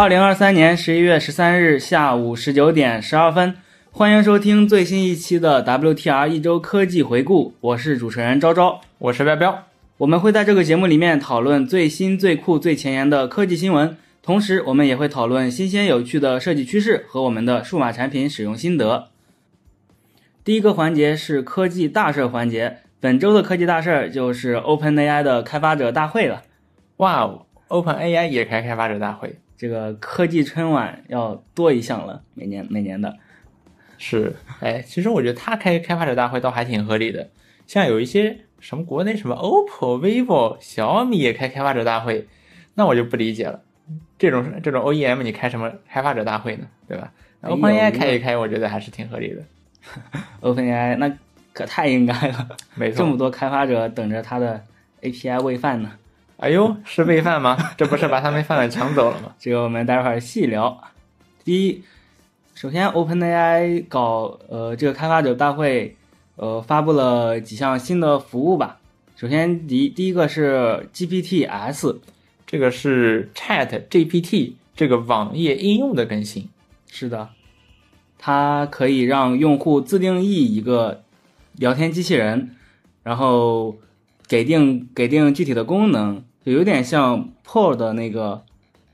[0.00, 3.54] 二零二三年十一月十三日下午十九点十二分，
[3.90, 7.52] 欢迎收听最新一期的 WTR 一周科技回顾。
[7.60, 9.66] 我是主持人昭昭，我是彪彪。
[9.98, 19.08] 我们会在这个节目里面讨论最新、最酷、最前沿的科技新闻，同时我们也会讨论新鲜有趣的设计趋势和我们的数码产品使用心得。
[20.42, 26.44] 第一个环节是科技大事环节，本周的科技大事儿就是 OpenAI 的开发者大会了。
[26.96, 33.14] 哇哦，OpenAI 也开开发者大会，这个科技春晚要多一项了，每年每年的。
[33.98, 37.28] 是，哎，其实我觉得他开开发者大会倒还挺合理的。
[37.66, 42.26] 像有一些什么国内什么 OPPO、vivo、小米也开开发者大会，
[42.72, 43.60] 那我就不理解了。
[44.18, 46.66] 这种这种 OEM 你开什么开发者大会呢？
[46.88, 49.42] 对吧？OpenAI 开一开，我觉得还是挺合理的。
[50.40, 51.14] OpenAI 那
[51.52, 53.18] 可太应该了，没错这么。
[53.18, 54.64] 多开发者等着他的
[55.02, 55.92] API 喂饭呢。
[56.40, 57.54] 哎呦，是喂饭吗？
[57.76, 59.34] 这不是把他们饭碗抢走了吗？
[59.38, 60.82] 这个我们待会儿细聊。
[61.44, 61.84] 第一，
[62.54, 65.94] 首先 OpenAI 搞呃这个开发者大会，
[66.36, 68.78] 呃发布了几项新的服务吧。
[69.16, 71.98] 首先第一第一个是 GPTs，
[72.46, 76.48] 这个是 Chat GPT 这个网页应用的更新。
[76.90, 77.28] 是的，
[78.16, 81.02] 它可以让用户自定义一个
[81.58, 82.56] 聊天机器人，
[83.02, 83.76] 然后
[84.26, 88.42] 给定给定具体的功能，就有点像 Pro 的那个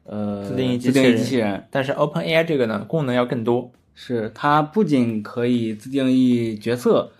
[0.05, 1.67] 呃自定义机自定义器人机器人。
[1.71, 3.71] 但是 OpenAI 这个呢，功能要更多。
[3.99, 7.13] 是它不仅可以自定义角色，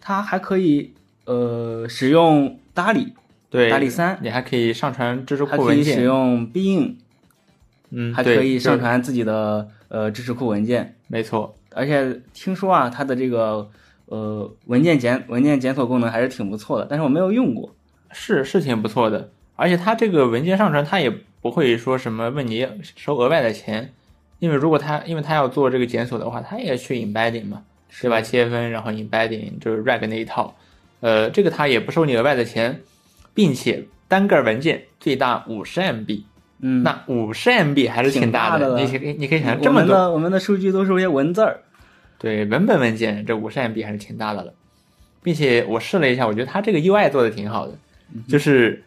[0.00, 0.92] 它还可以
[1.24, 3.12] 呃使用 DALL-E，
[3.48, 6.96] 对，DALL-E 3你还可以上传知识库还可以使用 Bing，
[7.90, 10.96] 嗯，还可以上传自己的呃知识库文件。
[11.06, 13.70] 没错，而且听说啊，它的这个
[14.06, 17.72] 呃文件检文件检索功能还是挺不错的，但是我没有用过。
[18.10, 19.30] 是是挺不错的。
[19.56, 21.10] 而且它这个文件上传，它也
[21.42, 23.92] 不会说什么问你收额外的钱，
[24.38, 27.62] 因为如果它因为它要做这个检索的话，它也去 embedding 嘛，
[28.00, 28.20] 对吧？
[28.20, 30.54] 切分然后 embedding 就是 rag 那一套，
[31.00, 32.80] 呃，这个它也不收你额外的钱，
[33.34, 36.22] 并且单个文件最大五十 MB，
[36.60, 41.60] 嗯，那五十 MB 还是挺大的你可以你可以想象我这么多，们的我们的数据都是一些文字儿。
[42.18, 44.52] 对文本文件这五十 MB 还是挺大的了，
[45.22, 47.74] 并且我试了一下，我觉得它这个 UI 做的挺好的，
[48.26, 48.82] 就是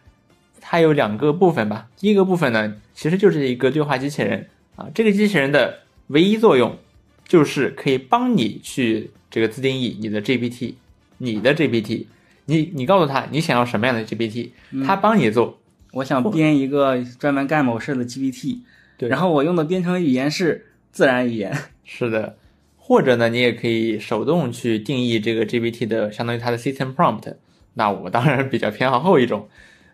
[0.60, 1.88] 它有两个部分吧。
[1.96, 6.78] 第一个部分呢，其实就是一个对话机器人啊，这个机器人的唯一作用
[7.26, 10.74] 就是可以帮你去这个自定义你的 GPT，
[11.18, 12.06] 你的 GPT，
[12.46, 14.50] 你你告诉他你想要什么样的 GPT，
[14.84, 15.58] 他帮你做。
[15.92, 18.58] 我想编一个专门干某事的 GPT，
[18.96, 21.56] 对然后我用的编程语言是自然语言。
[21.84, 22.36] 是的，
[22.76, 27.34] 或者呢，你也可以手动去定义这个 GPT 的，相当于它的 system prompt。
[27.74, 29.48] 那我当然比较偏好后一种。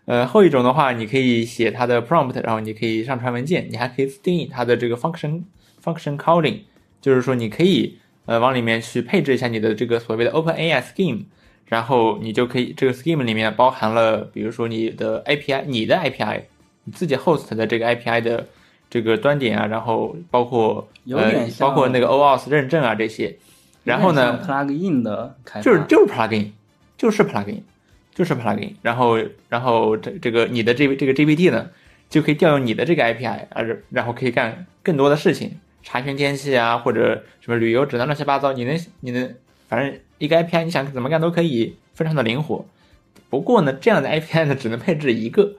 [0.07, 5.43] 呃，后一种的话，你可以写它的 prompt，然后你可以上传文件，你还可以自定义它的这个 function
[5.83, 6.59] function calling，
[7.01, 11.23] 就是说你可以呃往里面去配置一下你的这个所谓的 OpenAI scheme，
[11.65, 16.43] 然后你就可以这个 scheme 里面包含了，比如说你的 API，你的 API，
[16.85, 18.47] 你自己 host 的这个 API 的
[18.89, 23.35] 这个端点啊，然后包括呃有点包括那个 OAuth 认证啊这些，
[23.83, 26.51] 然后呢，，plugin 的开就是就是 plugin，
[26.97, 27.59] 就是 plugin，
[28.17, 29.15] 就是 plugin，然后
[29.47, 31.69] 然后这这个你的这这个 GPT 呢，
[32.09, 35.51] 就可以调用你的这个 API，而然后可以干更多的事情，
[35.83, 39.35] 查询天气啊，或者什么旅游指南乱七八糟，你能你能
[39.67, 42.65] 反正一个 API 你想怎么干都可以，非常的灵活。
[43.29, 45.53] 不过呢，这样的 API 呢只能配置一个，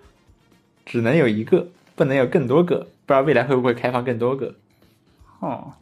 [0.85, 4.57] 只能有一个，不能有更多个，不知道未来会不会开放更多个。
[5.39, 5.75] 哦，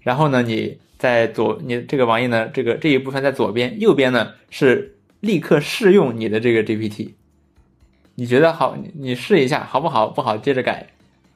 [0.00, 7.14] 然后呢，你在左，你这个网页呢，这个这一部分在左边，右边呢是立刻试用你的这个 GPT。
[8.14, 10.06] 你觉得好，你你试一下好不好？
[10.06, 10.86] 不好接着改，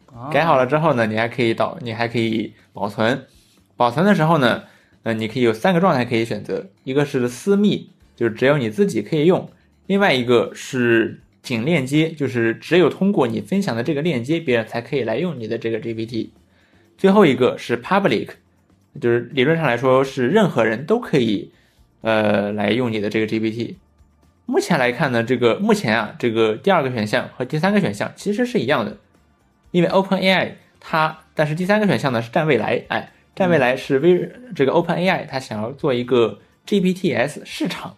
[0.06, 3.26] 啊改好了之后呢，你还可以导，你还可以保存。
[3.76, 4.62] 保存的时候呢，
[5.02, 9.50] 呃，你可以有三个状态可以选择，一个是私密，就是只有你自己可以用；
[9.87, 16.29] 另外一个是仅链接，就是只有通过你分享的这个链接，别人才可以来用你的这个 GPT。
[16.96, 18.29] 最后一个是 public，
[19.00, 21.50] 就是理论上来说是任何人都可以，
[22.00, 23.75] 呃，来用你的这个 GPT。
[24.47, 28.97] 目前来看呢，这个目前啊，这个第二个选项和第三个选项其实是一样的，
[29.73, 37.97] 因为 OpenAI 它，但是第三个选项呢是占未来，哎，占未来是微这个 OpenAI 它想要做一个 GPTs 市场，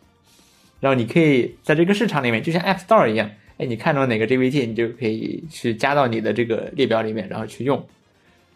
[0.81, 7.87] 然后你可以在这个市场里面，就像 App Store 一样，哎，你看中哪个 GPT，你就可以去加到你的这个列表里面，然后去用。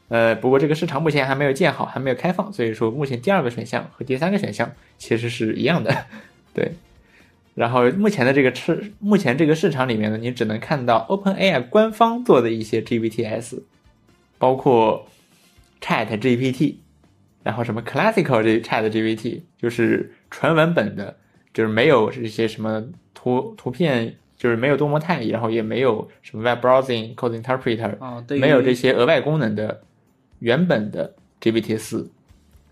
[0.09, 6.07] 呃，不过这个市场目前还没有建好，还没有开放，所以说目前第二个选项和第三个选项其实是一样的，
[6.53, 6.73] 对。
[7.55, 13.63] 然后目前的这个市，目前这个市场里面呢，你只能看到 OpenAI 官方做的一些 GPTs，
[14.39, 15.07] 包括
[15.81, 16.75] Chat GPT，
[17.45, 21.17] 然后什么 Classical 这 Chat GPT，就是纯文本的，
[21.53, 22.85] 就是没有这些什么
[23.15, 29.83] 图图片，就是没有多模态，然后也没有什么 Web Browsing、Code Interpreter，没有这些额外功能的
[30.45, 32.11] 原本的 GPT 四，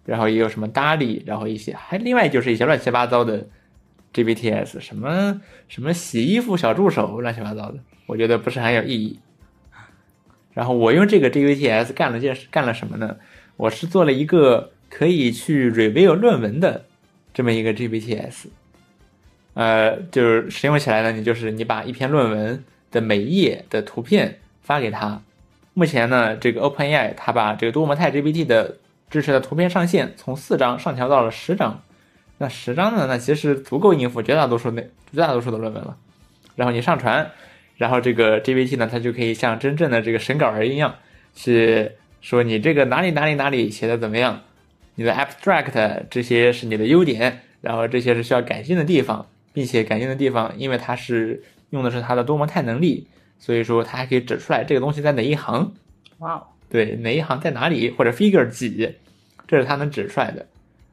[0.04, 3.46] 然后也有什么 DALL-E，然后一些还另外就是一些乱七八糟的
[4.12, 9.18] GPTs，什么什么洗衣服小助手，乱七八糟的，我觉得不是很有意义。
[10.52, 13.16] 然后我用这个 GPTs 干了件事，干了什么呢？
[13.56, 16.84] 我是做了一个可以去 review 论文的
[17.32, 18.48] 这么一个 GPTs，
[19.54, 25.22] 呃，就是使用起来呢，你就是你把一篇论文的每一页的图片发给他。
[25.74, 28.76] 目前呢，这个 OpenAI 它把这个多模态 GPT 的
[29.08, 31.82] 支持的图片上限从四张上调到了十张。
[32.38, 35.96] 那十张呢，那其实足够应付绝大多数那绝大多数的论文了。
[36.56, 37.30] 然后你上传，
[37.76, 40.96] 然后这个 GPT 呢，它就可以像真正的这个审稿人一样，
[41.34, 44.42] 去说你这个哪里哪里哪里写的怎么样，
[44.96, 53.06] 你的 abstract 这些是你的优点，然后这些是需要改进的地方，并且改进的地方，因为它是用的是它的多模态能力，
[53.42, 55.72] 所以说它还可以指出来这个东西在哪一行，
[56.18, 58.94] 哇哦，对哪一行在哪里或者 figure 几，
[59.48, 60.46] 这是它能指出来的。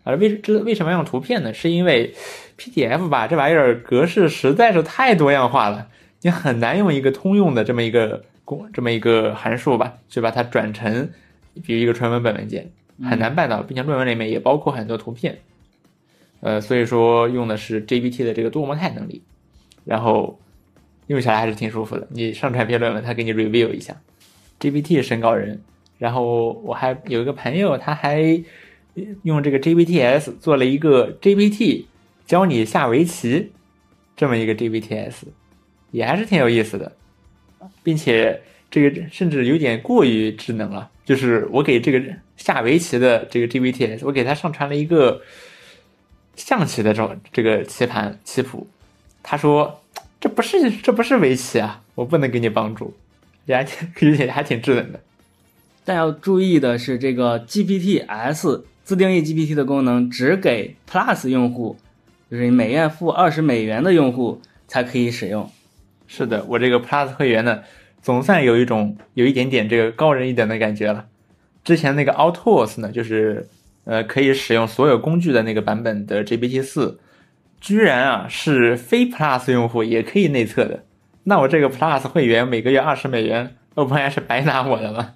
[0.04, 1.54] 而为这为什么要用图片呢？
[1.54, 2.12] 是因为
[2.58, 5.88] PDF 吧，这玩意儿格式实在是太多样化了，
[6.22, 11.12] 你很难用一个通用的这么一个公这么一个函数吧，去把它转成
[11.64, 12.72] 比如一个纯文本文件，
[13.04, 15.38] 很难办到，并且论文里面也包括很多图片。
[16.42, 19.22] 呃，所以说用的是 GPT 的这个多模态能力，
[19.86, 20.40] 然后
[21.10, 22.08] 用起来还是挺舒服的。
[22.12, 24.00] 你上传篇论文，他给你 review 一下。
[24.60, 25.60] GPT 审稿人，
[25.98, 28.22] 然后我还有一个朋友，他还
[29.24, 31.86] 用这个 GPTs 做了一个 GPT
[32.28, 33.52] 教你下围棋
[34.16, 35.14] 这么一个 GPTs，
[35.92, 36.92] 也还是挺有意思的，
[37.82, 38.40] 并且
[38.70, 40.92] 这个甚至有点过于智能了。
[41.06, 42.04] 就是我给这个
[42.38, 45.20] 下围棋的这个 GPTs，我给他上传了一个
[46.36, 48.68] 象棋的这种这个棋盘棋谱，
[49.24, 49.79] 他说
[50.40, 52.94] 不是这不是围棋啊，我不能给你帮助，
[53.46, 55.02] 也还挺而且还挺智能的。
[55.84, 61.76] 但要注意的是，这个 GPTs 自定义 GPT 的功能只给 Plus 用户，
[62.32, 65.52] 就是你每月付二十美元的用户才可以使用。
[66.08, 67.60] 是的，我这个 Plus 会员呢，
[68.02, 71.06] 总算有一种有一点点这个高人一等的感觉了。
[71.66, 73.46] 之前那个 Autos 呢，就是
[73.84, 76.98] 呃可以使用所有工具的那个版本的 GPT 四，
[77.60, 80.84] 居然啊是非 Plus 用户也可以内测的。
[81.24, 85.14] 那我这个 Plus 会员每个月二十美元，OpenAI 是白拿我的吗？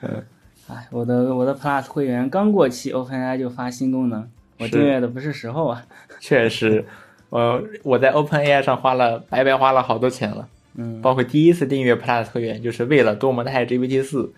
[0.66, 4.26] 哎，我的我的 Plus 会员刚过期，OpenAI 就发新功能，
[4.58, 5.84] 我订阅的不是时候啊。
[6.20, 6.84] 确实，
[7.28, 10.48] 我，我在 OpenAI 上花了白白花了好多钱了。
[10.76, 14.32] 嗯，包括第一次订阅 Plus 会员，就是为了多模态 GPT 四，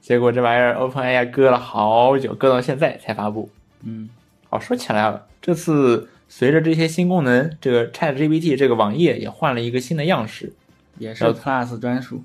[0.00, 3.50] 结果这玩意儿 OpenAI 搁了好久，搁到现在才发布。
[3.84, 4.08] 嗯，
[4.50, 10.54] 哦，说起来了，这次随着这些新功能，这个 Chat GPT 这个网页也换了一个新的样式，
[10.96, 12.24] 也是 Plus 专属。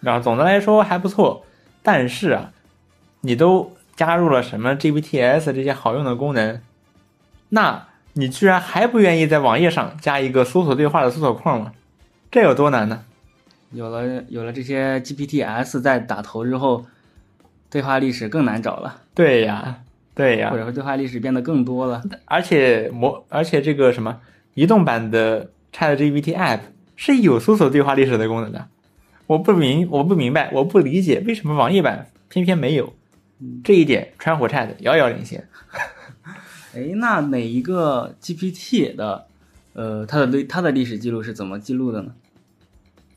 [0.00, 1.44] 然后总的来说还不错。
[1.82, 2.54] 但是啊，
[3.20, 6.62] 你都加入了什么 GPTs 这些好用的功能，
[7.50, 11.74] 那你居然还不愿意在网页上加一个搜索对话的搜索框吗？
[12.30, 13.04] 这有多难呢？
[13.70, 16.86] 有了有了这些 GPTs 在打头之后，
[17.68, 19.80] 对话历史更难找了，对呀，
[20.16, 22.02] 对呀或，者说对话历史变得更多了。
[22.24, 24.18] 而且模，而且这个什么
[24.54, 26.60] 移动版的 ChatGPT App
[26.96, 28.66] 是有搜索对话历史的功能的。
[29.26, 32.92] 我不明，我不明白，我不理解为什么网页版偏偏没有。
[33.62, 35.46] 这一点，川火 Chat 遥遥领先。
[36.74, 39.26] 哎，那哪一个 GPT 的，
[39.74, 42.14] 呃，它的历它的历史记录是怎么记录的呢？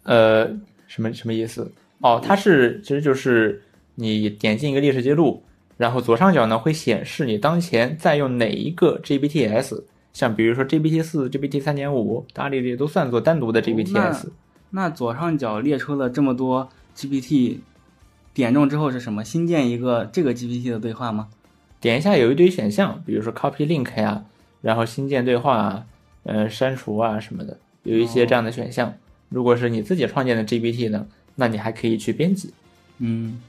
[0.04, 0.46] 呃，
[0.88, 1.72] 什么什么意思？
[2.00, 3.62] 哦，它是其实就是
[3.96, 5.44] 你点进一个历史记录，
[5.80, 9.82] 然后左上角呢会显示你当前在用哪一个 GPTs，
[10.12, 14.26] 像比如说 GPT 四、GPT 三点五、达里这都算作单独的 GPTs。
[14.72, 17.60] 那左上角列出了这么多 GPT，
[18.34, 19.24] 点中之后是什么？
[19.24, 21.30] 新建一个这个 GPT 的对话吗？
[21.80, 24.26] 点一下有一堆选项，比如说 copy link 呀，
[24.62, 25.86] 然后新建对话啊，
[26.24, 28.94] 呃，删除啊什么的，有一些这样的选项。
[29.30, 32.54] 如果是你自己创建的 GPT 呢，那你还可以去编辑。
[32.98, 33.42] 嗯，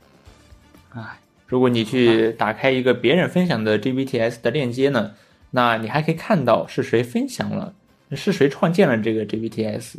[0.94, 1.18] 哎，
[1.50, 5.10] 如果你去打开一个别人分享的 GPTs 的链接呢，
[5.50, 7.74] 那你还可以看到是谁分享了，
[8.12, 9.96] 是谁创建了这个 GPTs，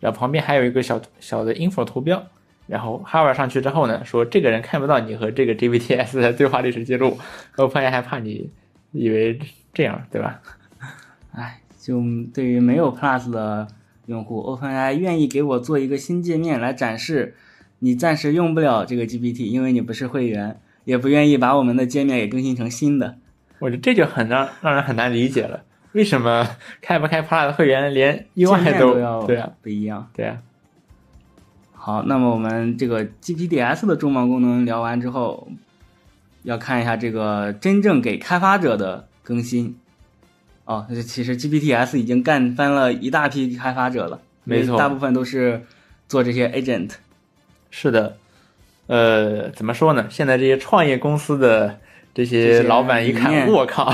[0.00, 2.20] 然后旁边还有一个小小的 info 图标，
[2.66, 7.16] 然后 hover 上去之后呢，说这个人看不到你和这个 GPTs 的对话历史记录
[7.54, 8.50] ok 还怕你
[8.90, 9.38] 以为
[9.72, 10.42] 这样，对吧？
[11.30, 12.02] 哎，就
[12.34, 13.68] 对于没有 Plus 的
[14.06, 17.36] 用户，OpenAI 愿意给我做一个新界面来展示
[17.78, 23.16] 你暂时用不了这个 GPT，因为你不是会员，也不愿意把我们的界面给更新成新的。
[23.58, 25.62] 我觉得这就很让让人很难理解了，
[25.92, 30.10] 为什么开不开 Plus 的会员连 UI 都要对啊不一样？
[30.14, 30.38] 对啊。
[31.72, 35.48] 好，那么我们这个 GPDS 的重磅功能聊完之后，
[36.44, 39.76] 要看一下这个真正给开发者的更新。
[40.64, 45.60] 哦，其实 GPTs 已经干翻了一大批开发者了，没错，大部分都是
[46.08, 46.90] 做这些 agent。
[47.70, 48.16] 是的，
[48.86, 50.06] 呃，怎么说呢？
[50.10, 51.78] 现在这些创业公司的
[52.12, 53.90] 这些老板一看，我靠，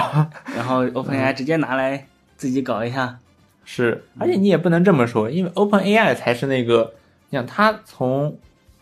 [0.54, 3.18] 然后 OpenAI 直接拿来自己搞一下。
[3.64, 6.94] 是，而且你也不能这么说，因为 OpenAI 才是那个，
[7.30, 8.38] 你想它从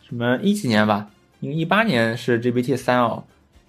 [0.06, 1.08] 什么一几年吧，
[1.40, 3.24] 因为一八年是 GPT 三哦，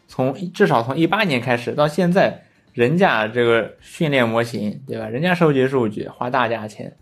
[0.08, 2.44] 从至少从一八年开始到现在。
[2.74, 5.08] 人家这个训练模型，对吧？
[5.10, 6.94] 人家收集数据花大价钱，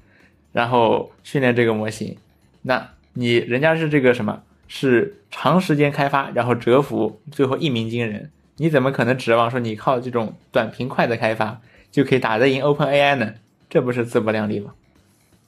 [0.53, 2.15] 然后训练这个模型，
[2.61, 4.41] 那你人家是这个什么？
[4.67, 8.31] 是长时间开发，然后蛰伏，最后一鸣惊人。
[8.57, 11.59] 你怎么可能指望说你靠这种短平快的开发
[11.91, 13.33] 就可以打得赢 OpenAI 呢？
[13.69, 14.73] 这不是自不量力吗？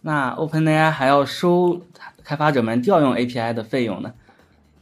[0.01, 1.81] 那 OpenAI 还要收
[2.24, 4.13] 开发者们调用 API 的费用呢？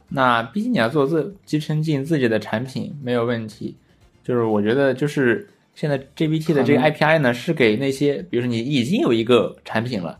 [0.08, 3.76] 那毕竟你要做自集成进自己的产品没有问题。
[4.22, 10.18] 就是我觉得，就是现在 GPT 的这个 API 呢，是给那些，比如说你已经有一个产品了，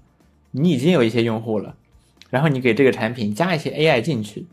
[0.53, 1.75] 你已经有一些用户了，
[2.37, 4.45] 然后你给这个产品加一些 AI 进去，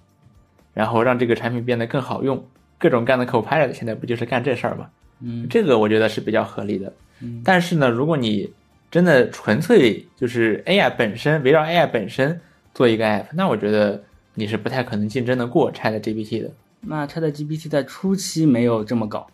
[0.73, 2.41] 然后让这个产品变得更好用，
[2.77, 4.89] 各种各样的 Copilot 现在不就是干这事儿吗？
[5.19, 6.93] 嗯，这个我觉得是比较合理的。
[7.19, 8.49] 嗯，但是呢，如果你
[8.89, 12.39] 真的纯粹就是 AI 本身围绕 AI 本身
[12.73, 14.01] 做一个 App，那我觉得
[14.33, 16.49] 你是不太可能竞争的过 ChatGPT 的。
[16.79, 19.27] 那 ChatGPT 在初期没有这么搞。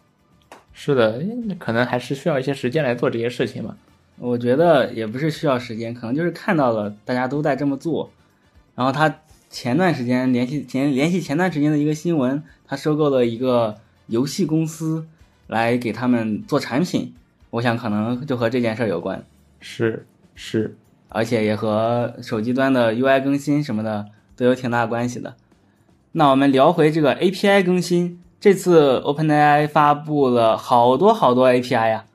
[0.74, 1.22] 是的，
[1.60, 3.78] 可能还是需要一些时间来做这些事情嘛。
[4.18, 8.12] 我觉得也不是需要时间，可能就是看到了大家都在这么做，
[8.80, 9.14] 然后他
[9.50, 13.76] 前段时间联系前联系前段时间的一个新闻，他收购了一个
[14.08, 15.06] 游戏公司
[15.48, 17.14] 来给他们做产品，
[17.50, 19.22] 我想可能就和这件事有关。
[19.60, 20.78] 是是，
[21.10, 24.06] 而且也和手机端的 UI 更新什么的
[24.38, 25.36] 都有挺大关系的。
[26.14, 28.22] 那我们聊回这个 API 更新。
[28.40, 32.06] 这次 OpenAI 发布了好多好多 API 呀，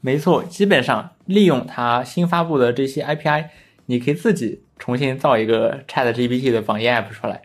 [0.00, 3.48] 没错，基本上利用它新发布的这些 API，
[3.86, 7.42] 你可以自己重新造一个 ChatGPT 的网页 App 出来，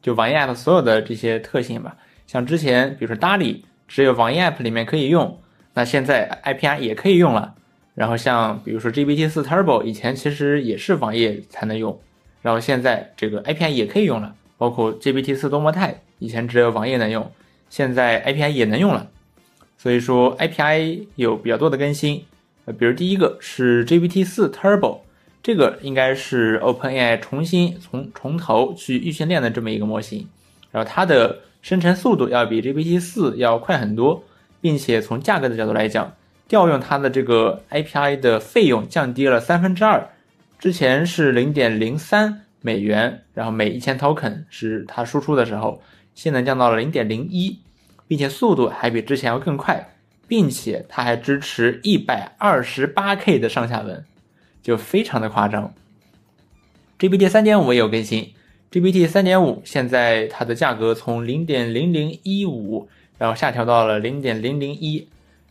[0.00, 1.96] 就网页 App 所有的这些特性吧。
[2.26, 5.38] 像之前比如说 DALL-E 只有网页 App 里面可以用，
[5.74, 7.54] 那现在 API 也可以用了。
[7.94, 12.00] 然后像比如说 GPT-4 Turbo 以前其实也是网页才能用，
[12.40, 17.30] 然后现在这个 API 也可以用了，包括 GPT-4 多模态以前只有网页能用。
[17.68, 19.10] 现在 API 也能用了，
[19.76, 22.24] 所以说 API 有比较多的更新。
[22.64, 25.00] 呃，比如第一个是 GPT-4 Turbo，
[25.42, 30.28] 这个应该是 OpenAI 重新从从头去预训练的这么一个模型，
[30.70, 34.22] 然后它的生成速度要比 GPT-4 要快很多，
[34.60, 36.14] 并且从价格的角度来讲，
[36.46, 40.08] 调用它的这个 API 的费用降低了三分之二，
[40.58, 45.82] 之前是零点零三美元，然后每一千 token 是它输出的时候。
[46.14, 47.58] 现在降到了零点零一，
[48.06, 49.94] 并且速度还比之前要更快，
[50.28, 54.04] 并且它还支持一百二十八 K 的上下文，
[54.62, 55.74] 就非常的夸张。
[56.98, 58.32] GPT 三点五也有更新
[58.70, 62.88] ，GPT 三点五现在它的价格从零点零零一五，
[63.18, 65.08] 然后下调到了零点零零一，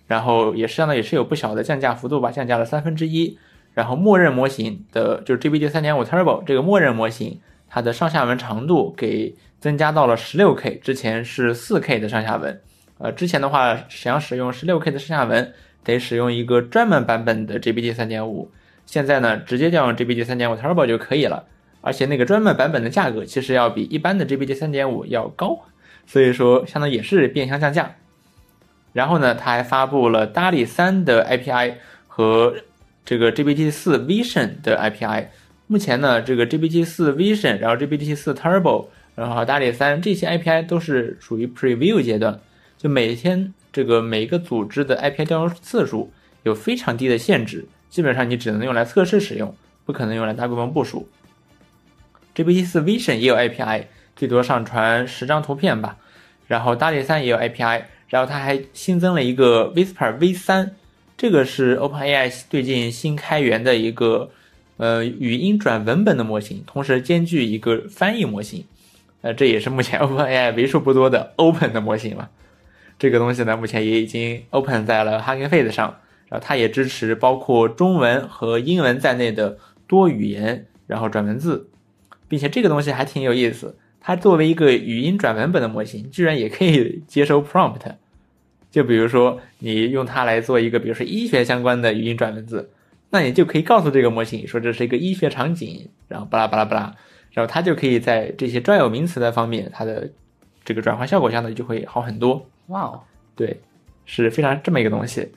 [0.07, 3.37] 然后也相当也是有不小的降价幅度吧，降价了三分之一。
[3.73, 7.39] 然后默认模型的就是 GPT 三点五 Turbo 这个默认模型，
[7.69, 9.35] 它的上下文长度给。
[9.61, 12.59] 增加到了十六 K，之前是四 K 的上下文。
[12.97, 15.53] 呃，之前的话想使用十六 K 的上下文，
[15.83, 18.49] 得使用一个专门版本的 GPT 三点五。
[18.85, 21.45] 现在呢，直接调用 GPT 三点五 Turbo 就可以了。
[21.81, 25.59] 而且那个专门版本的价格其实要比一般的 GPT 三点五要高，
[26.05, 27.95] 所以说相当于也是变相降价。
[28.93, 31.75] 然后呢，它还发布了 DALI 三的 API
[32.07, 32.55] 和
[33.03, 35.27] 这个 GPT 四 Vision 的 API。
[35.67, 38.87] 目前呢，这个 GPT 四 Vision，然后 GPT 四 Turbo。
[39.13, 42.39] 然后 DALI 三这些 API 都是属于 Preview 阶段，
[42.77, 49.53] 就每天这个每个组织的 API 调用次数有非常低的限制，基本上你只能用来测试使用，
[49.85, 51.07] 不可能用来大规模部署。
[52.33, 53.83] GPT-4 Vision 也有 API，
[54.15, 55.97] 最多上传十张图片吧。
[56.47, 60.71] 然后大力三也有 API，然后它还新增了一个 Whisper V 三，
[61.17, 64.31] 这个是 OpenAI 最近新开源的一个
[64.77, 68.65] 呃语音转文本的模型，同时兼具一个翻译模型。
[69.21, 72.29] 呃，这也是目前 OpenAI 为数不多的 Open 的模型了。
[72.97, 75.99] 这个东西呢，目前也已经 Open 在了 Hugging Face 上，
[76.31, 81.67] 然后它也支持包括中文和英文在内的多语言，然后转文字，
[82.29, 83.77] 并且这个东西还挺有意思。
[83.99, 87.81] 它作为一个语音转文本的模型，居然也可以接收 prompt。
[88.71, 92.69] 就比如说你用它来做一个，比如说医学相关的语音转文字，
[93.09, 96.95] 那你就可以告诉这个模型说这是一个医学场景，然后巴拉巴拉巴拉，
[97.33, 100.09] 然后它就可以在这些专有名词的方面，它的
[100.63, 102.47] 这个转换效果相对就会好很多。
[102.67, 103.01] 哇哦，
[103.35, 103.59] 对，
[104.05, 105.27] 是非常这么一个东西。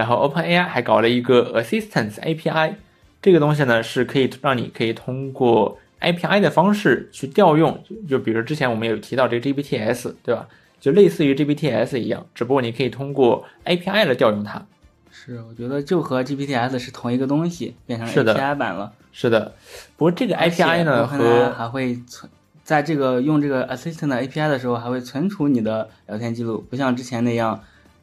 [0.00, 2.72] 然后 OpenAI 还搞了一个 Assistance API，
[3.20, 10.48] 这个东西呢是可以让你可以通过 API 的方式去调用，就就比如之前我们有提到这个 GPTs，对吧？
[10.80, 14.64] 就类似于 GPTs 一样，只不过你可以通过 API 来调用它。
[15.10, 18.90] 是，我觉得就和 GPTs 是同一个东西，变成 API 版了。
[19.12, 19.52] 是的，
[19.98, 22.32] 不过这个 API 呢和还会存，
[22.64, 27.62] 在这个用这个 Assistant API 的时候，还会存储你的聊天记录，不像之前那样，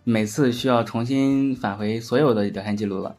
[0.10, 3.18] 每次需要重新返回所有的聊天记录了。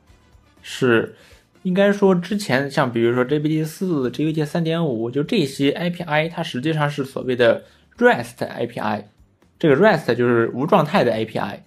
[0.62, 1.14] 是
[1.62, 7.62] 应该说之前像比如说 GPT 四、GPT 三点五，就这些 API，它实际上是所谓的
[7.98, 9.02] REST API。
[9.58, 11.58] 这个 REST 就是无状态的 API。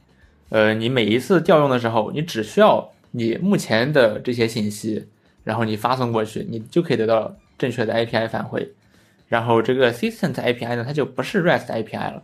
[0.50, 5.06] 呃，你每一次调用的时候，你只需要你目前的这些信息，
[5.44, 8.68] 然后你发送过去，你就可以得到正确的 API 返回。
[9.28, 12.24] 然后这个 Assistant API 呢，它就不是 REST API 了。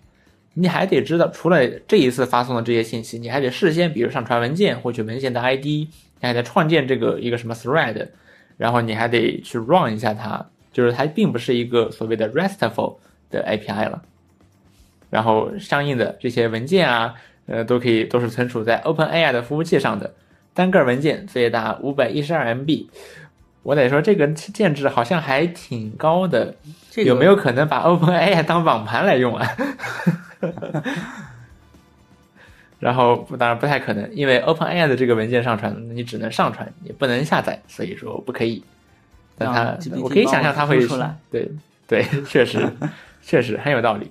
[0.59, 5.87] 你还得知道，除了这一次发送的这些信息，你还得事先，比如上传文件，获取文件的 ID，你
[6.21, 8.07] 还得创建这个一个什么 thread，
[8.57, 12.95] 然后你还得去 run 一下它，就是它并不是一个所谓的 RESTful
[13.29, 14.01] 的 API 了。
[15.11, 17.13] 然后相应的这些文件啊，
[17.45, 20.11] 呃，都可以都是存储在 OpenAI 的服务器上的，
[20.55, 22.87] 单个文件最大五百一十二 MB。
[23.67, 26.55] 我得说这个建制好像还挺高的，
[26.89, 29.45] 这个有没有可能把 OpenAI 当网盘来用啊？
[32.79, 38.63] 然后当然不太可能，因为 OpenAI 的这个文件上传，你只能上传，也不能下载，所以说不可以。
[39.37, 41.51] 但它我可以想象它会出来，对
[41.85, 42.71] 对，确实
[43.21, 44.09] 确实很有道理。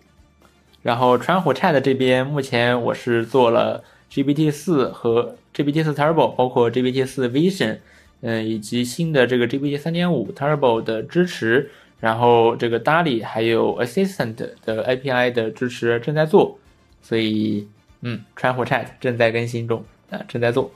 [0.82, 7.78] 然后川虎 Chat 这边目前我是做了 GPT 四和 GPT 四 Turbo，包括 GPT 四 Vision，
[8.20, 16.58] 嗯，以及新的这个 GPT 三点五 Turbo 的支持，然后这个 DALI 还有 Assistant 的 API 的支持正在做，
[17.02, 17.68] 所以
[18.00, 20.70] 嗯，传虎 Chat 正在更新中啊，正在做。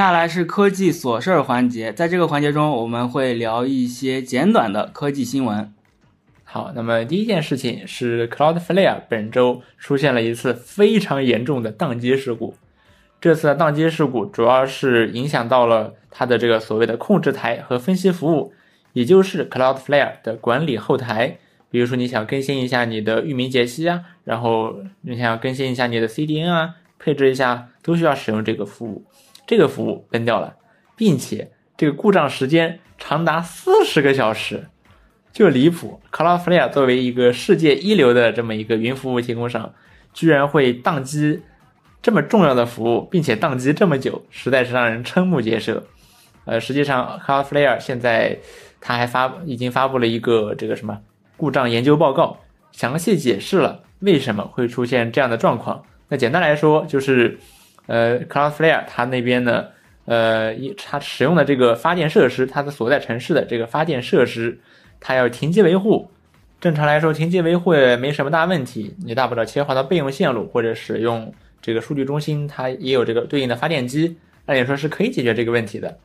[0.00, 5.74] 接下来是科技琐事儿环节，在这个环节中，我们会聊一些简短的科技新闻。
[6.42, 12.54] 好，那么第一件事情是 Cloudflare 本周出现了一次非常严重的宕机事故。
[13.20, 18.54] 这次的宕机事故主要是影响到了它的这个所谓的控制台和分析服务，
[18.94, 21.36] 也就是 Cloudflare 的管理后台。
[21.70, 29.04] 比如说你想更新一下你的域名解析啊，然后你想要更新一下你的 CDN 啊，配置一下，都需要使用这个服务。
[29.50, 30.54] 这个服务崩掉了，
[30.94, 34.68] 并且这个故障时间长达四十个小时。
[35.32, 39.74] 就离谱，Cloudflare 作为一个世界一流的这么一个云服务提供商，
[40.12, 41.42] 居然会宕机
[42.00, 45.84] 这么重要的服务，并且宕机这么久，实在是让人瞠目结舌。
[46.44, 48.38] 呃，实际上 Cloudflare 现在
[48.80, 51.00] 他还发已经发布了一个这个什么
[51.36, 52.38] 故障研究报告，
[52.70, 55.82] 详细解释了为什么会出现这样的状况。
[56.08, 57.40] 那简单来说就是，
[57.90, 59.66] 呃，Cloudflare 它那边呢，
[60.04, 64.60] 呃，一它使用的这个发电设施，它的所在城市的这个发电设施。
[65.00, 66.08] 它要停机维护，
[66.60, 75.98] 正常来说停机维护也没什么大问题，你大不了切换到备用线路或者使用这个数据中心，它也有这个对应的发电机，按理说是可以解决这个问题的。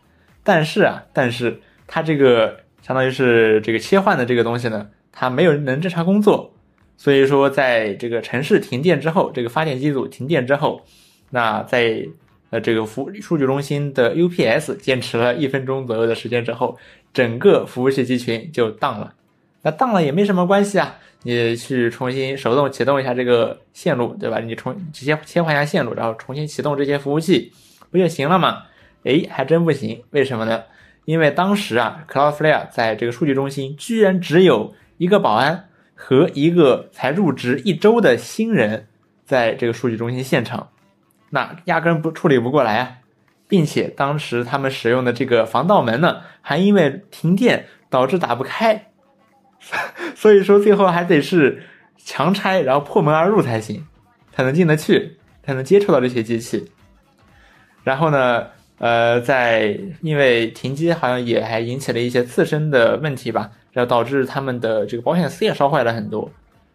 [0.44, 6.54] 但是啊，但是它这个相当于是这个切换的这个东西呢，它没有能正常工作，
[6.98, 10.82] 所以说在这个城市停电之后，这个发电机组停电之后，
[11.30, 12.08] 那在
[12.50, 16.78] 呃这个服数据中心的 UPS 坚持了一分钟左右的时间之后。
[17.16, 19.14] 整个服务器集群就当了，
[19.62, 24.40] 那当了也没什么关系啊，你去重新手动启动一下这个线路，对吧？
[24.40, 27.54] 你重直接切换一下线路，然后重新启动这些服务器，
[27.90, 28.64] 不就行了吗？
[29.04, 30.62] 诶，还真不行，为什么呢？
[31.06, 38.88] 因为当时啊，Cloudflare 在这个数据中心居然只有一个保安和一个才入职一周的新人
[39.24, 40.68] 在这个数据中心现场，
[41.36, 42.98] 那压根不处理不过来啊。
[43.48, 48.88] 并且当时他们使用的这个防盗门呢，还因为停电导致打不开，
[50.16, 51.62] 所以说最后还得是
[51.96, 53.86] 强拆，然后破门而入才行，
[54.32, 56.72] 才能进得去，才能接触到这些机器。
[57.84, 58.48] 然后呢，
[58.80, 66.32] 呃，在因为停机好像也还引起了一些自身的问题吧，然后导致他们的这个保险丝也烧坏了很多。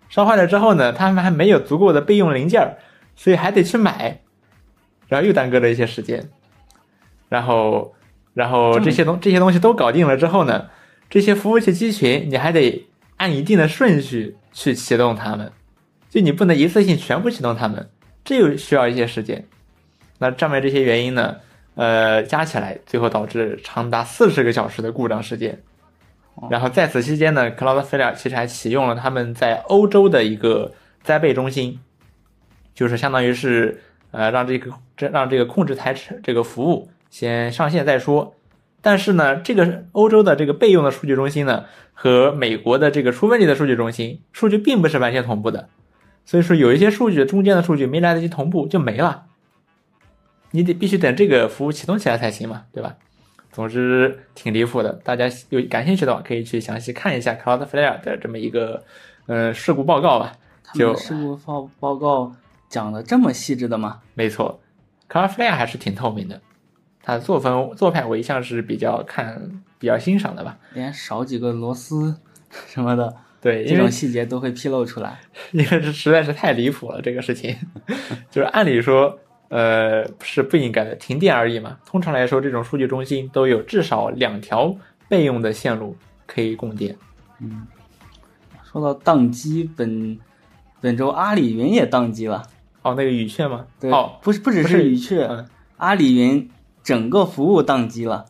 [0.09, 2.77] 烧坏了之后呢，他们还没有足够的备用零件，
[3.16, 4.20] 所以还得去买，
[5.11, 6.27] 然后又耽搁了一些时间。
[7.29, 7.94] 然后，
[8.33, 10.70] 然后这些东这些东西都搞定了之后呢，
[11.11, 12.87] 这些服务器机群你还得
[13.18, 15.53] 按一定的顺序去启动它们，
[16.09, 17.90] 就你不能一次性全部启动它们，
[18.25, 19.46] 这又需要一些时间。
[20.18, 21.37] 那上面这些原因呢，
[21.75, 25.61] 呃，加起来最后导致长达四十个小时的故障时间。
[26.49, 31.79] 然后在此期间呢，Cloudflare 其实还启用了他们在欧洲的一个灾备中心，
[32.75, 38.35] 就是相当于是呃让这个这让这个控制台这个服务先上线再说。
[38.83, 45.68] 但是呢，这个欧洲的这个备用的数据中心呢，和美国的这个出问题的数据中心数据并不是完全同步的，
[46.25, 49.25] 所以说有一些数据中间的数据没来得及同步就没了，
[50.53, 52.96] 你得必须等这个服务启动起来才行嘛，对吧？
[53.53, 58.83] 总之挺离谱的，大家有感兴趣的话，可以去详细看一下 Cloudflare 的这么一个
[59.27, 60.33] 呃事故报告吧。
[60.73, 62.33] 就事故报报告
[62.70, 64.00] 讲的这么细致的吗？
[64.14, 64.59] 没错
[65.11, 66.40] ，Cloudflare 还是挺透明的，
[67.02, 70.56] 它的作风做派我一向是比较看比较欣赏的吧。
[70.72, 72.16] 连少几个螺丝
[72.66, 75.20] 什么的，对这种细节都会披露出来，
[75.52, 77.54] 因为这实在是太离谱了，这个事情
[78.30, 79.18] 就是按理说。
[79.52, 81.76] 呃，是不应该的，停电而已嘛。
[81.85, 84.72] 通常来说，这种数据中心都有至少两条
[85.09, 86.96] 备用的线路可以供电。
[87.40, 87.66] 嗯，
[88.62, 90.16] 说到宕机，本
[90.80, 92.44] 本周阿里云也宕机了。
[92.82, 93.66] 哦，那个语雀吗？
[93.78, 96.50] 对，哦，不是，不只是语雀，阿里云
[96.82, 98.26] 整个服务宕机了。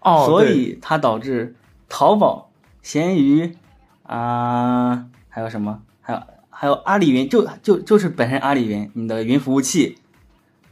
[0.00, 1.54] 哦，所以它导致
[1.88, 2.50] 淘宝、
[2.82, 3.56] 闲鱼
[4.02, 5.80] 啊，还有什么？
[6.00, 9.98] 还有还有阿里云，就就就是本身阿里云，你的云服务器。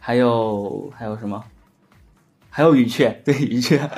[0.04, 1.44] 还有还有什么？
[2.50, 3.88] 还有语雀，对语雀，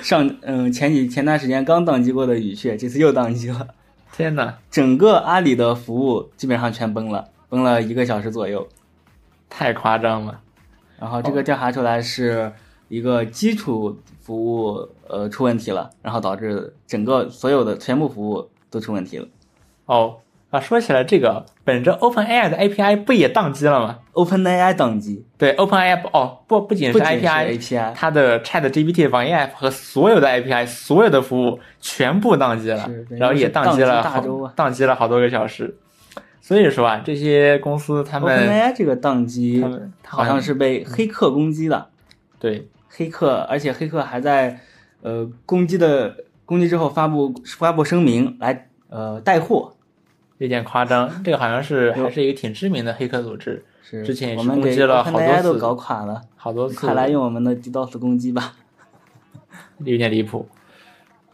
[0.00, 3.66] 上嗯前几前段时间刚宕机过的语雀，这次又宕机了。
[4.12, 8.66] 天呐，整个阿里的服务基本上全崩了，崩了一个小时左右，
[9.48, 10.40] 太夸张了。
[10.98, 12.52] 然后这个调查出来是
[12.88, 19.26] 一个基础服务呃出问题了，然后导致整个所有的全部服务都出问题了。
[19.86, 20.16] 哦。
[20.50, 34.22] 啊，说起来这个，本着 OpenAI 的 API 不也宕机了吗？OpenAI 宕机，对，OpenAI 哦不不仅是 API，它的 ChatGPT 网页 App 和所有的 API，所有的服务全部宕机了，然后也宕机了好
[34.56, 35.76] 宕机了好多个小时。
[36.48, 39.62] 所以说啊，这些公司他们 OpenAI 这个宕机，
[40.02, 41.90] 好像是被黑客攻击了。
[42.38, 44.58] 对，黑客，而且黑客还在
[45.02, 49.74] 呃攻击的攻击之后发布发布声明来呃带货。
[50.38, 58.54] 有点夸张， 这个好像是还是一个挺知名的黑客组织，是之前也是攻击了好多次，都搞垮了，好多次，快来用我们的 DDoS 攻击吧，
[59.84, 60.48] 有点离谱。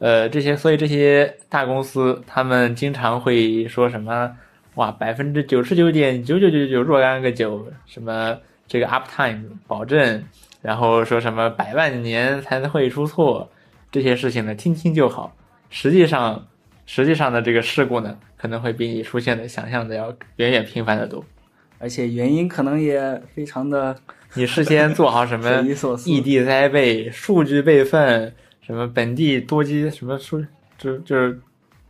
[0.00, 4.32] 呃，这些所以这些大公司他们经常会说什么
[4.74, 10.24] 哇，百分之九十九点九九九九若干个九，什么这个 uptime 保证，
[10.62, 13.50] 然后说什么百万年才会出错，
[13.90, 15.34] 这些事情呢听听就好，
[15.70, 16.46] 实际上。
[16.86, 21.24] 实际上的这个事故呢，可能会比你出现的想象的要远远频繁的多，
[21.78, 23.96] 而且原因可能也非常的。
[24.34, 25.64] 你事先做好什么
[26.04, 30.44] 异地灾备、数据备份，什么本地多机什么数，
[30.76, 31.40] 就就是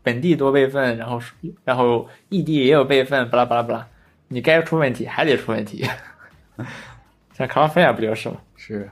[0.04, 1.20] 本地多备份，然后
[1.64, 3.88] 然后异地也有备份，巴拉巴拉巴拉，
[4.28, 5.84] 你该出问题还得出问题。
[7.34, 8.36] 像 Cloudflare 不就是吗？
[8.54, 8.88] 是。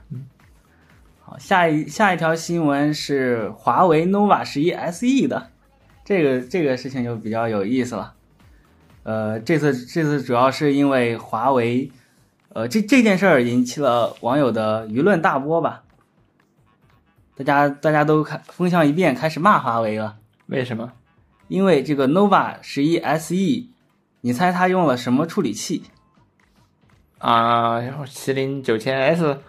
[1.21, 5.47] 好，下一下一条新闻是华为 nova 十一 SE 的。
[6.03, 8.13] 这个这个事情就比较有意思了，
[9.03, 11.89] 呃，这次这次主要是因为华为，
[12.49, 15.83] 呃，这这件事儿引起了网友的舆论大波吧，
[17.37, 20.17] 大家大家都开风向一变，开始骂华为了。
[20.47, 20.91] 为什么？
[21.47, 23.69] 因为这个 nova 十一 SE，
[24.21, 25.83] 你猜它用了什么处理器？
[27.19, 29.37] 啊，麒麟九千 S。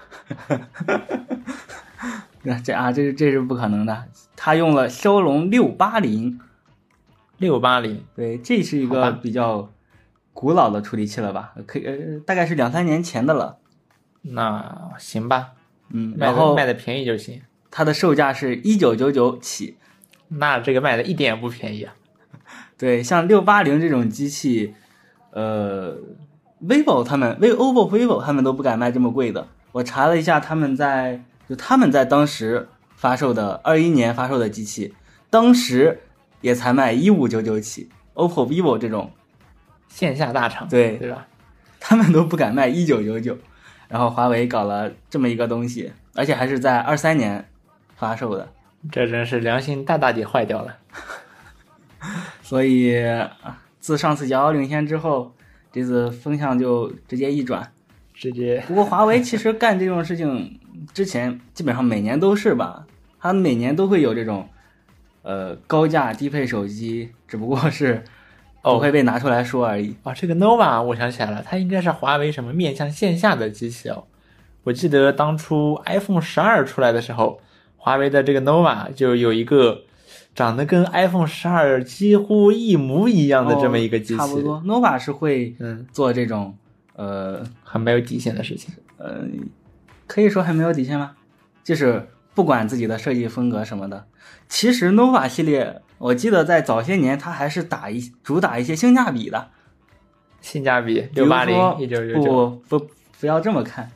[2.43, 4.05] 那这啊，这是这是不可能的。
[4.37, 6.39] 它用了骁龙六八零，
[7.39, 9.73] 六八零，对，这是一个比较
[10.35, 11.55] 古老的处理器了吧？
[11.67, 13.59] 可以，呃，大概是两三年前的了。
[14.21, 15.53] 那行吧，
[15.89, 17.41] 嗯，然后卖的便宜就行。
[17.71, 19.79] 它的售价是一九九九起，
[20.29, 21.95] 那这个卖的一点也不便宜啊。
[22.79, 24.75] 对，像六八零这种机器，
[25.31, 25.97] 呃
[26.63, 29.47] ，vivo 他们，v OPPO、vivo 他们都不敢卖这么贵的。
[29.73, 31.23] 我查了一下，他们在。
[31.47, 34.95] 就他们在当时发售的二一年发售的机器，
[35.29, 36.01] 当时
[36.41, 39.13] 也才卖一五九九起，OPPO、vivo 这种
[39.89, 41.27] 线下大厂，对对吧？
[41.79, 43.37] 他们都不敢卖一九九九，
[43.89, 47.47] 然后华为搞了这么一个东西，而且还是在二三年
[47.95, 48.51] 发售的，
[48.91, 50.77] 这真是良心大大的坏掉了。
[52.43, 52.95] 所以
[53.81, 55.35] 自上次遥遥领先之后，
[55.73, 57.71] 这次风向就直接一转。
[58.13, 60.61] 直接不过华为其实干这种事情
[60.93, 62.87] 之前，基本上每年都是吧，
[63.19, 64.49] 它每年都会有这种
[65.23, 68.05] 呃高价低配手机，只不过是
[68.63, 69.97] 不会被拿出来说而已。
[70.05, 74.05] 啊，这个 nova 我想起来了，它应该是华为什么面向线下的机器哦。
[74.63, 77.41] 我记得当初 iPhone 十二出来的时候，
[77.85, 79.83] 华为的这个 nova 就有一个
[80.35, 84.59] 长得跟 iPhone 十二几乎一模一样的这么一个机器，差不多。
[84.63, 86.57] nova 是会嗯，做这种
[86.97, 88.73] 呃很没有底线的事情。
[88.97, 89.27] 呃，
[90.07, 91.11] 可以说很没有底线吗？
[91.63, 94.07] 就是不管自己的设计风格什么的。
[94.49, 99.51] 其实 nova 系列，我记得在早些年它还是打一主打一些性价比的。
[100.41, 102.87] 性价比六八零说一九九九，不不
[103.21, 103.91] 不要这么看，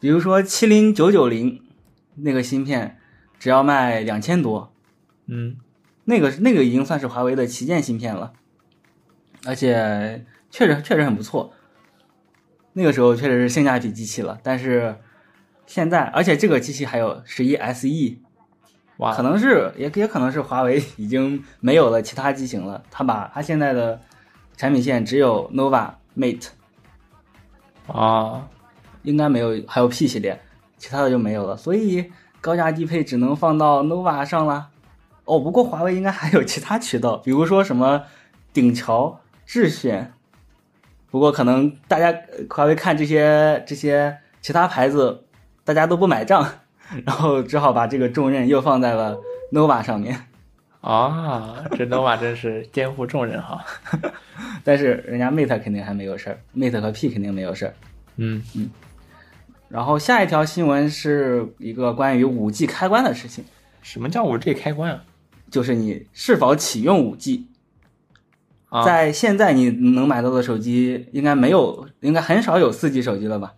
[0.00, 1.60] 比如说七零九九零
[2.16, 2.96] 那个芯片，
[3.40, 4.72] 只要卖两千多，
[5.26, 5.56] 嗯，
[6.04, 8.32] 那个那个已经算是华为的旗舰芯片了，
[9.46, 11.52] 而且确实确实很不错。
[12.74, 14.94] 那个时候确实是性价比机器了，但是
[15.66, 18.18] 现在，而且这个机器还有十一 SE，
[18.98, 24.00] 哇，可能是也也可能是华为已经没有了其他机型了，它把它现在的
[24.56, 26.48] 产品线只有 nova、mate，
[27.86, 28.46] 啊，
[29.02, 30.38] 应该没有，还有 P 系列，
[30.76, 34.68] 其他的就没有了，所以高价低配只能放到 nova 上了。
[35.24, 38.02] 哦，不过华为应该还有其他渠道，比如说什么
[38.52, 40.12] 顶桥、智选。
[41.10, 45.24] 不过可能大家呃华为看这些这些其他牌子，
[45.64, 46.48] 大家都不买账，
[47.04, 49.18] 然后只好把这个重任又放在了
[49.52, 50.26] nova 上面。
[50.80, 53.62] 啊，这 nova 真是肩负重任哈。
[54.64, 57.74] 但是人家 Mate 肯定还没有事儿，Mate 和 P 肯定没有事儿。
[58.16, 58.70] 嗯嗯，
[59.70, 63.44] 然后下一条新闻是一个关于五 G 开关的事情，
[63.82, 65.04] 什么叫五 G 开关啊？
[65.48, 67.46] 就是你是否启用五 G。
[68.68, 73.54] 啊，在现在你能买到的手机，应该没有，应该很少有四 G 手机了吧？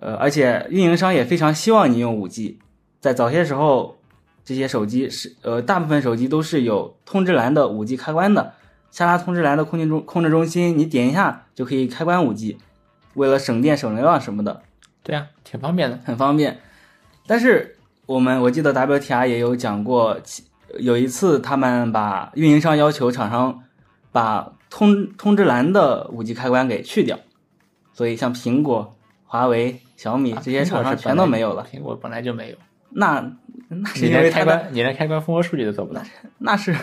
[0.00, 2.58] 呃，而且运营商也非常希望你用五 G。
[3.00, 3.98] 在早些时候，
[4.44, 8.54] 这些手机是呃，大部分手机都是有通知栏的五 G 开关的。
[8.90, 12.58] 下拉通知栏的控制中控制中心，你点一下就可以开关五 G。
[13.14, 14.62] 为了省电省流量什么的，
[15.08, 15.98] 对呀、挺方便的。
[16.04, 16.58] 很方便。
[17.26, 20.44] 但是我们我记得 WTR 也有讲过，其
[20.78, 23.64] 有一次他们把运营商要求厂商
[24.12, 27.18] 把通通知栏的五 G 开关给去掉，
[27.94, 28.94] 所以像苹果、
[29.24, 31.66] 华为、小米这些厂商全都没有了。
[31.72, 32.56] 苹果是本来就没有，
[32.90, 33.32] 那
[33.68, 36.02] 那是因为开关你连开关蜂窝数据都做不到。
[36.36, 36.76] 那是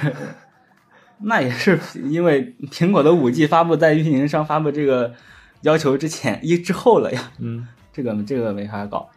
[1.20, 5.14] 那也是因为苹果的五 G 发布在运营商发布这个
[5.62, 7.32] 要求之前一之后了呀。
[7.38, 9.10] 嗯， 这个这个没法搞。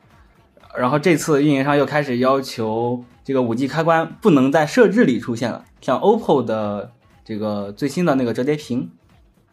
[0.77, 6.93] 然后这次运营商又开始要求这个五 G 开关不能在设置里出现了，像 OPPO 的
[7.25, 8.91] 这个最新的那个折叠屏，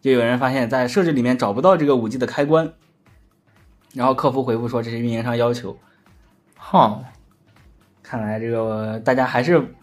[0.02, 2.74] 就有人发现，在设置里面找不到这个五 G 的开关，
[3.94, 5.76] 然后客服回复说这是运营商要求。
[6.58, 7.02] 哈，
[8.04, 9.74] 看来这个大家还是，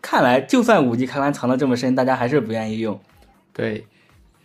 [0.00, 3.00] 看来就算五 G 开关藏的这么深，大家还是不愿意用。
[3.52, 3.86] 对，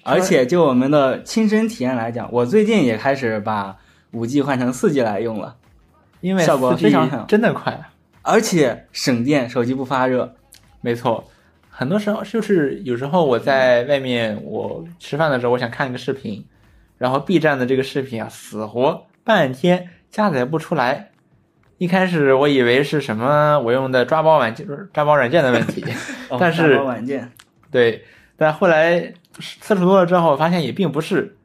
[0.03, 3.77] 而且就我们的亲身体验来讲，我最近也开始把
[4.13, 5.57] 五 G 换成四 G 来用了。
[6.21, 7.77] 因为效果非常好真的快。
[8.21, 10.33] 而且省电，手机不发热。
[10.79, 11.29] 没错，
[11.69, 16.45] 很多时候就是有时候我在外面我吃饭的时候，我想看一个视频，
[16.97, 21.09] 然后 B 站的这个视频啊，死活半天加载不出来。
[21.77, 25.83] 一开始我以为是什么我用的抓包软件抓包软件的问题，
[26.29, 27.29] 哦但是大包软件
[27.69, 28.05] 对，
[28.37, 31.35] 但后来次数多了之后，发现也并不是。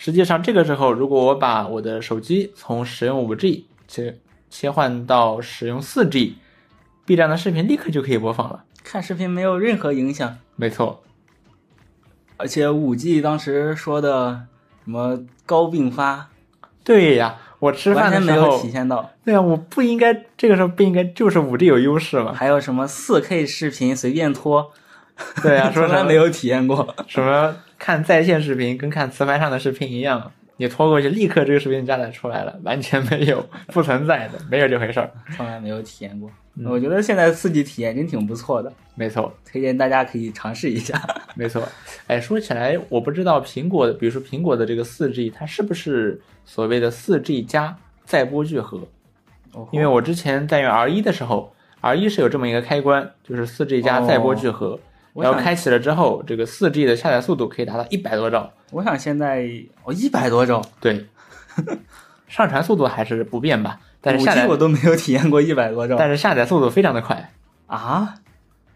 [0.00, 8.64] 实际上，这个时候如果我把我的手机从使用 5G 切切换到使用 4G，B 站的视频立刻就可以播放了。
[8.84, 11.02] 看视频没有任何影响，没错，
[12.36, 14.46] 而且五 G 当时说的
[14.84, 16.30] 什么高并发，
[16.84, 19.10] 对呀，我吃饭完的时候全没有体，现到。
[19.24, 22.32] 对呀，我不应该这个时候不应该就是 5G 有优势吗？
[22.32, 24.72] 还有什么四 K 视频随便拖，
[25.42, 26.94] 对呀，说 从来没有体验过。
[27.08, 35.10] 什么看在线视频跟看磁盘上的视频一样，你拖过去立刻这个视频加载出来了，完全没有不存在的，没有这回事儿。
[35.36, 36.28] 从来没有体验过。
[36.60, 41.00] 嗯我觉得现在四 G 体验真挺不错的，没错，推荐大家可以尝试一下。
[41.36, 41.62] 没错，
[42.08, 48.80] 哎，说起来，我不知道苹果的，比如说苹果的这个四 G，它是不是所谓的四 G 加载波聚合？
[49.52, 54.80] 哦因为我之前在用 R 一的时候，R 一是有这么一个开关，就是四 G 加载波聚合，
[55.14, 59.48] 然后开启了之后，这个四 G 的下载速度可以达到一百多兆，我想现在
[59.84, 61.06] 哦一百多兆，对，
[62.28, 67.32] 上传速度还是不变吧，但是五下 G 载我都没有体验过一百多兆但是下载速度非常的快，
[67.66, 68.14] 啊。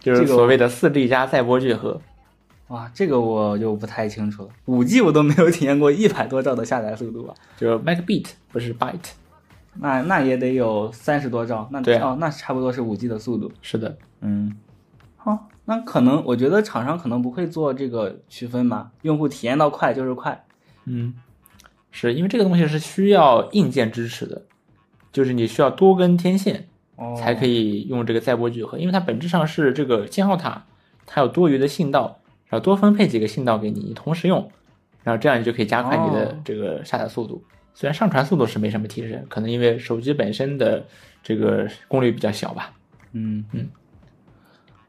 [0.01, 2.01] 就是这个所谓的四 G 加载波聚合。
[2.67, 4.49] 哇，这个我就不太清楚了。
[4.65, 7.35] 五 G 我都没有体验过一百多兆的下载速度啊？
[7.57, 9.13] 就是 megabit 不是 byte。
[9.75, 13.53] 那那也得有三十多兆，那对哦，那差不多是五 G 的速度。
[13.63, 14.57] 是的，嗯，
[15.17, 20.45] 好，那可能我觉得厂商可能不会做这个区分吧，用户体验到快就是快。
[20.85, 21.15] 嗯，
[21.91, 24.43] 是因为这个东西是需要硬件支持的，
[25.13, 30.65] 就是你需要多根天线哦，才可以用这个载波聚合，因为它本质上是这个信号塔，
[31.07, 34.51] 它有多余的信道，然后多分配几个信道给你，你同时用，
[35.05, 37.43] 然后这样你就可以加快你的哦这个下载速度。
[37.75, 40.85] 虽然上传速度是没什么提升，可能因为手机本身的
[41.23, 42.73] 这个功率比较小吧。
[43.13, 43.69] 嗯嗯，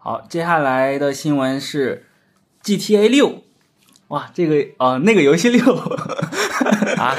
[0.06, 2.08] 好，接下来的新闻是
[2.62, 3.42] GTA 六，
[4.10, 5.74] 哇，这个呃，那个游戏六
[6.98, 7.16] 啊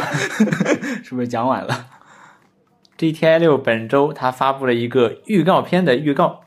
[1.02, 1.86] 是不是讲晚了
[2.98, 6.42] ？？GTA 六本周它发布了一个预告片的预告，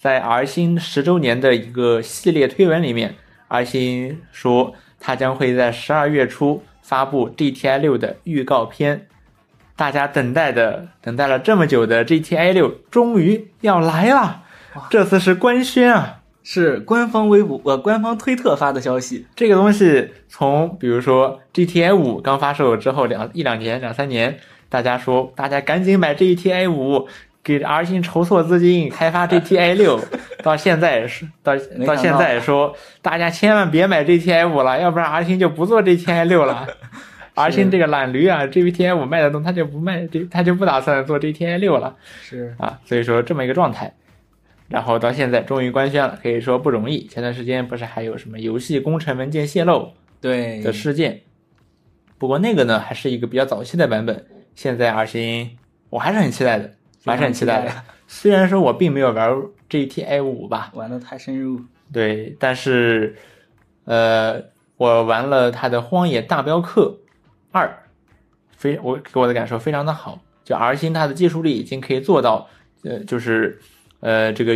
[0.00, 3.16] 在 R 星十周年的一个系列推文里面
[3.48, 9.06] ，R 星说它将会在十二月初发布 GTA 六的预告片。
[9.76, 14.41] 大家等待的等待了这么久的 GTA 六终于要来了，
[14.90, 16.18] 这次是官宣啊！
[16.44, 19.26] 是官方微博呃官方推特发的消息。
[19.36, 27.06] 这个东西从比如说 GTA 五刚发售之后两一两年两三年，大家说大家赶紧买 GTA 五，
[27.44, 30.00] 给 R 星筹措资金开发 GTA 六，
[30.42, 36.66] 到现在是到到到现在说大家千万别买 GTA 五了，要不然 R 星就不做 GTA 六了。
[37.34, 41.96] R 星这个懒驴啊，GTA 五卖得动，他就不卖，这他就不打算做 GTA 六了。
[42.20, 43.90] 是啊，所以说这么一个状态，
[44.72, 47.06] 然后到现在终于官宣了，可以说不容易。
[47.06, 51.20] 前段时间不是还有什么游戏工程文件泄露对的事件，
[52.16, 55.58] 不过那个呢还是一个比较早期的版本，现在 R 星
[55.90, 56.72] 我还是很期待的，
[57.04, 57.70] 我还是很期待的。
[58.08, 59.30] 虽然说我并没有玩
[59.68, 61.60] GTA 五吧，玩的太深入。
[61.92, 63.14] 对，但是
[63.84, 64.42] 呃，
[64.78, 66.98] 我玩了它的《荒野大镖客
[67.50, 67.66] 二》，
[68.56, 70.18] 非我给我的感受非常的好。
[70.44, 72.48] 就 R 星它的技术力已经可以做到，
[72.84, 73.60] 呃，就是
[74.02, 74.54] 呃这个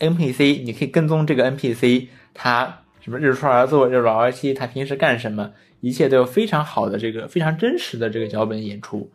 [0.00, 9.08] NPC 你可以跟踪这个 NPC，他什么日出而作、日落而息，他平时干什么，一切都有非常好的这个非常真实的这个脚本演出，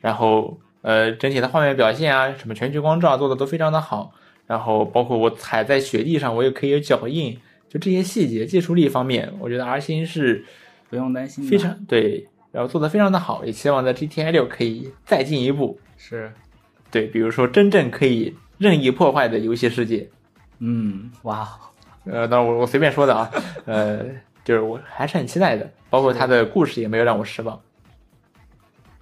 [0.00, 4.12] 然后呃整体的画面表现啊，什么全局光照做的都非常的好。
[4.46, 7.38] 然后包括我踩在雪地上，我也可以有脚印，
[7.68, 10.44] 就这些细节、技术力方面，我觉得 R 星是
[10.88, 16.32] 不用担心，非常对，然后做的非常的好，也希望在 GTI 六可以再进一步，是，
[16.90, 20.06] 对，比如说真正可以任意破坏的游戏世界，
[20.58, 21.48] 嗯，哇，
[22.04, 23.30] 呃，当然我我随便说的啊，
[23.64, 24.00] 呃，
[24.44, 27.58] 就是我还是很期待的，包括它的故事也没有让我失望，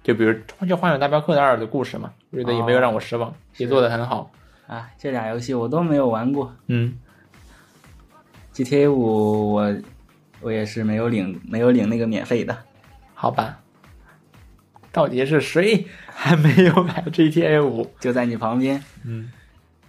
[0.01, 0.31] 就比如
[0.65, 4.31] 就《荒野大镖客二》的故事嘛，我觉得也没有让我失望，也做的很好，
[4.65, 6.55] 啊，这俩游戏我都没有玩过。
[6.67, 6.97] 嗯。
[8.53, 9.75] GTA 五我
[10.41, 12.57] 我也是没有领没有领那个免费的。
[13.13, 13.59] 好吧，
[14.91, 17.89] 到底是谁还没有买 GTA 五？
[17.99, 18.83] 就在你旁边。
[19.05, 19.31] 嗯，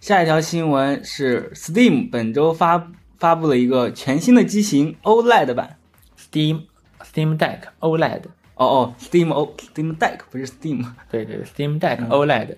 [0.01, 5.77] 下一条新闻是 Steam 本周发发布了一个全新的机型 OLED 版。
[6.19, 6.63] Steam
[7.03, 8.23] Steam Deck OLED，
[8.55, 10.87] 哦哦，Steam O Steam Deck 不是 Steam。
[11.11, 12.57] 对对，Steam Deck 嗯 OLED，、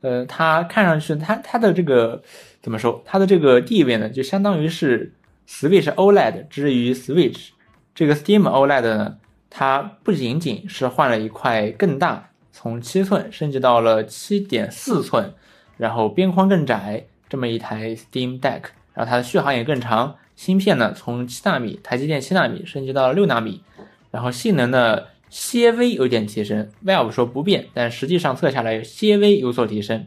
[0.00, 2.22] 呃，它看上去它它的这个
[2.62, 3.02] 怎么说？
[3.04, 5.12] 它的这个地位呢，就相当于是
[5.46, 7.48] Switch OLED 之于 Switch。
[7.94, 9.18] 这个 Steam OLED 呢，
[9.50, 15.34] 它不仅仅是换了一块更大，从七寸升级到了七点四寸，
[15.80, 18.60] 然后边框更窄，这么一台 Steam Deck，
[18.92, 23.62] 然后它的续航也更长，芯片呢从七纳米，台积电七纳米升级到了六纳米，
[24.10, 30.06] 然后性能呢些微有点提升，Valve 说不变，但实际上测下来些微有所提升。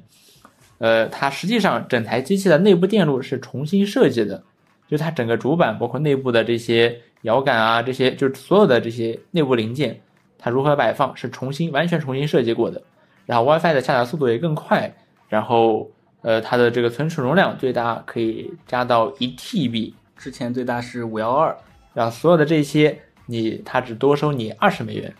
[0.77, 4.43] 呃，它实际上整台机器的内部电路是重新设计的，
[4.87, 9.99] 就它整个主板包括内部的这些摇杆啊，这些就是所有的这些内部零件，
[10.37, 12.79] 它如何摆放是重新完全重新设计过的。
[13.25, 14.93] 然后 WiFi 的下载速度也更快，
[15.33, 15.89] 然后
[16.21, 21.57] 呃它的这个存储容量最大可以加到一 TB，之前最大是五幺二。
[21.95, 25.11] 然后所有的这些你它只多收你二十美元，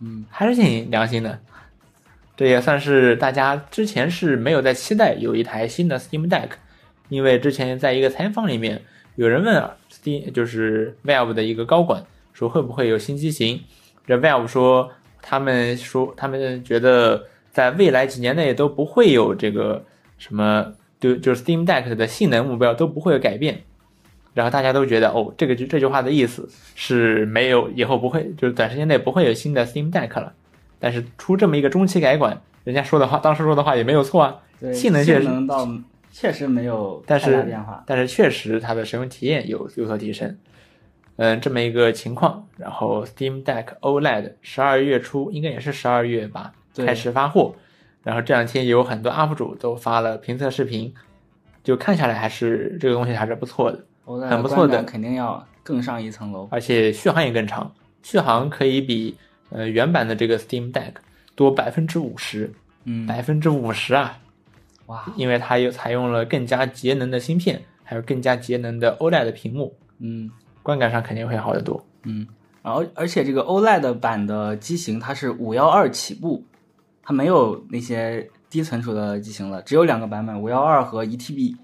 [0.00, 1.38] 嗯，还是挺良心的。
[2.36, 6.48] 这也算是大家之前是没有在期待有一台新的 Steam Deck，
[7.08, 8.82] 因为之前在一个采访里面，
[9.14, 13.62] 有人问啊，Steam 就是 Valve 的一个高管说会不会有新机型，
[14.04, 19.84] 这 Valve 说他们说他们觉得在未来几年内都不会有这个
[20.18, 23.62] 什么，就就是 Steam Deck 的性能目标都不会有改变。
[24.34, 30.32] 然后大家都觉得哦，这个这句话的意思是没有以后不会，就是短时间内不会有新的 Steam Deck 了。
[30.80, 34.36] 但是出这么一个中期改款，人家说的话，当时说的话也没有错啊。
[34.58, 35.68] 对，性能确实能到
[36.10, 37.84] 确实没有但太大是变化。
[37.86, 40.34] 但是确实它的使用体验有有所提升。
[41.16, 47.54] 嗯，这么一个情况，然后 Steam Deck OLED 十二月初应该也是十二月吧对开始发货，
[48.02, 50.92] 然后这两天有很多 UP 主都发了评测视频，
[51.62, 53.84] 就看下来还是这个东西还是不错的
[54.28, 56.48] 很不错的肯定要更上一层楼。
[56.50, 59.16] 而且续航也更长，续航可以比
[59.50, 60.92] 呃原版的这个 Steam Deck
[61.34, 62.52] 多百分之五十，
[62.84, 64.18] 嗯，百分之五十啊！
[64.86, 70.30] 哇，因为它又采用了更加节能的芯片，还有更加节能的 OLED 屏幕，嗯
[70.62, 71.84] 观感上肯定会好得多。
[72.02, 72.26] 嗯，
[72.62, 76.44] 然后而且这个 OLED 版的机型它是五幺二起步，
[77.02, 81.56] 它没有那些低存储的机型了，只有两个版本，五幺二和一 TB。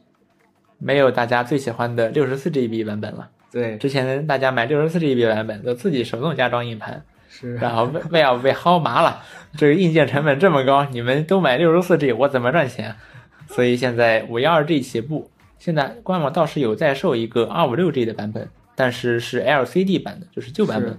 [0.81, 3.29] 没有大家最喜欢的六十四 GB 版本了。
[3.51, 9.21] 对，之前大家买六十四 GB 版本都自己手动加装硬盘，是然后被被要被薅麻了。
[9.57, 12.95] 这个硬件成本这么高，你们都买六十四 G，我怎么赚钱？
[13.49, 15.29] 所以现在五幺二 G 起步，
[15.59, 20.99] 现在官网倒是有在售一个二五六 G 的版本，但是是 LCD 版的，就是旧版本是。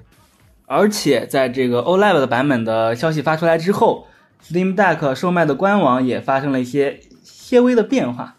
[0.66, 4.08] 而且在这个 OLED 的版本的消息发出来之后
[4.46, 8.36] ，Steam Deck 售卖的官网也发生了一些些微的变化，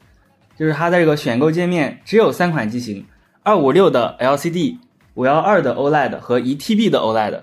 [0.59, 3.07] 就是它的这个选购界面只有三款机型：
[3.42, 4.78] 二五六的 LCD、
[5.14, 7.42] 五幺二的 OLED 和一 TB 的 OLED。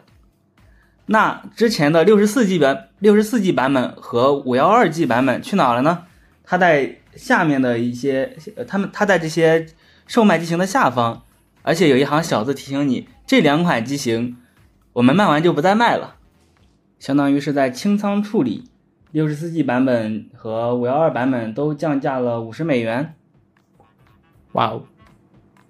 [1.10, 6.04] 那之前的六十四 G 版、六十四 G 版本和五幺二 G 版本去哪了呢？
[6.44, 9.68] 它在下面的一些，呃，他们它在这些
[10.06, 11.24] 售卖机型的下方，
[11.62, 14.36] 而且有一行小字提醒你，这两款机型
[14.92, 16.16] 我们卖完就不再卖了，
[17.00, 18.66] 相当于是在清仓处理。
[19.12, 23.16] 六十四 G 版本和五幺二版本都降价了五十美元，
[24.52, 24.84] 哇哦，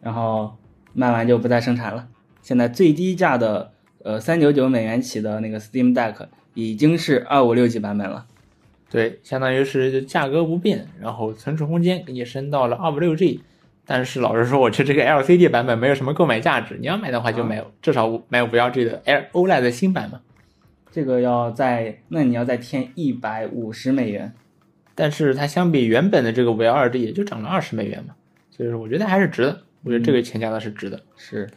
[0.01, 0.57] 然后
[0.93, 2.07] 卖完就不再生产了。
[2.41, 3.71] 现在最低价的
[4.03, 6.15] 呃三九九美元起的那个 Steam Deck
[6.55, 8.25] 已经是二五六 G 版本了。
[8.89, 13.41] 对，相当于是价格不变，然后存储空间给你升到了二五六 G。
[13.85, 20.21] 但是老实说，我觉得这个 LCD 版本没有什么购买价值，你要买的话就买，至少买五幺 G 的 L OLED 的新版嘛。
[20.97, 24.33] 这个要再，那你要再添一百五十美元。
[24.95, 28.15] 但是它相比原本的这个五幺二 G 也就涨了二十美元嘛，
[28.49, 31.03] 所以说我觉得还是值的，我觉得这个钱加的是值的。
[31.15, 31.47] 是。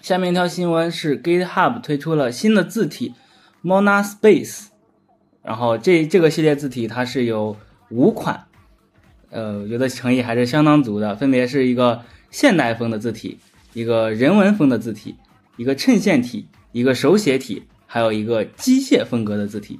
[0.00, 3.12] 下面一条新闻是 GitHub 推出了新的字体
[3.62, 4.68] Monospace，
[5.42, 7.58] 然后这这个系列字体它是有
[7.90, 8.46] 五款，
[9.28, 12.00] 呃，我觉得诚意还是相当足的，分别是一个
[12.30, 13.38] 现代风的字体，
[13.74, 15.16] 一个人文风的字体，
[15.58, 17.64] 一个衬线体，一个手写体，
[17.94, 19.78] 还有一个机械风格的字体。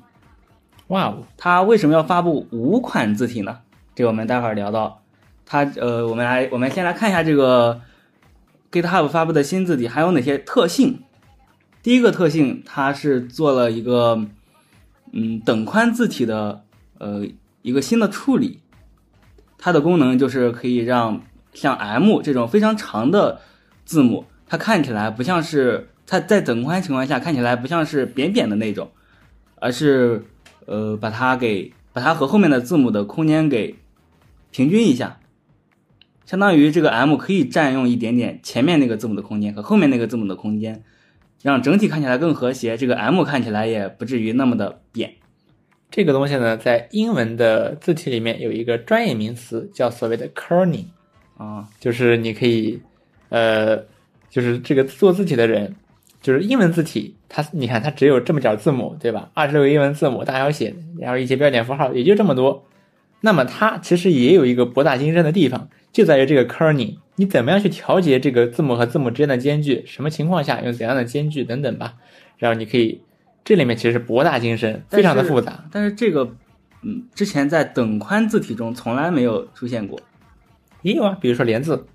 [0.87, 3.59] 哇哦，它为什么要发布五款字体呢？
[3.93, 5.03] 这个我们待会儿聊到。
[5.45, 7.81] 它呃，我们来我们先来看一下这个
[8.71, 11.03] GitHub 发布的新字体还有哪些特性。
[11.83, 14.25] 第一个特性，它是做了一个
[15.11, 16.63] 嗯等宽字体的
[16.99, 17.27] 呃
[17.63, 18.61] 一个新的处理。
[19.59, 21.21] 它的功能就是可以让
[21.53, 23.41] 像 M 这种非常长的
[23.85, 28.91] 字母，它看起来不像是它在等宽情况下看起来不像是扁扁的那种，
[29.57, 30.25] 而是
[30.67, 33.75] 呃把它给把它和后面的字母的空间给
[34.51, 35.19] 平均一下，
[36.27, 40.85] 相当于这个 M 可以占用一点点前面那个字母的空间和后面那个字母的空间，
[41.43, 42.77] 让整体看起来更和谐。
[42.77, 45.15] 这个 M 看起来也不至于那么的扁。
[45.91, 50.87] 这个东西呢，在英文的字体里面有一个专业名词，叫所谓的 kerning，
[51.37, 52.81] 啊，就是你可以，
[53.29, 53.77] 呃，
[54.29, 55.73] 就是这个做字体的人，
[56.25, 59.29] 就是英文字体，它你看它只有这么点儿字母，对吧？
[59.35, 62.65] 二十六个英文字母大小写，然后一些标点符号，也就这么多。
[63.21, 71.97] 那么它其实也有一个博大精深的地方，就在于这个 kerning，你怎么样去调节这个字母和字母之间的间距，什么情况下用怎样的间距等等吧。
[72.39, 73.03] 然后你可以，
[73.45, 75.67] 这里面其实是博大精深，非常的复杂。
[75.71, 76.35] 但是这个，
[76.81, 80.01] 嗯，之前在等宽字体中从来没有出现过。
[80.81, 81.87] 也有啊，比如说连字，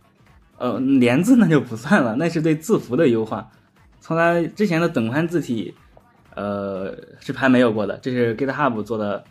[0.60, 3.50] 呃，连字那就不算了，那是对字符的优化。
[4.10, 5.72] 从来之前的等宽字体，
[6.34, 9.24] 呃，是还没有过的，这是 GitHub 做的，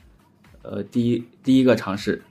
[0.62, 2.22] 呃，第一第一个尝试。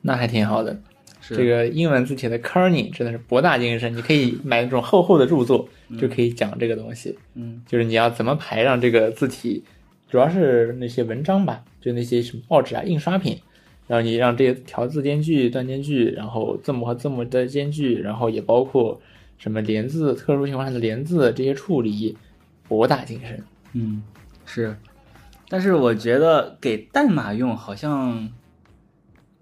[0.00, 0.80] 那还挺好的。
[1.20, 7.18] 是这个英文字体的 kerning 真的是博大精深，你可以买那种厚厚的著作，就可以讲这个东西。
[7.34, 9.62] 嗯就是你要怎么排让这个字体，
[10.08, 13.38] 主要是那些文章吧，就那些什么报纸啊、印刷品，
[13.86, 18.98] 然后你让这些调字间距、断间距，然后字母和字母的间距，然后也包括
[19.40, 22.14] 什么连字、特殊情况下的连字这些处理，
[22.68, 23.42] 博大精深。
[23.72, 24.02] 嗯，
[24.44, 24.76] 是，
[25.48, 28.28] 但是我觉得给代码用好像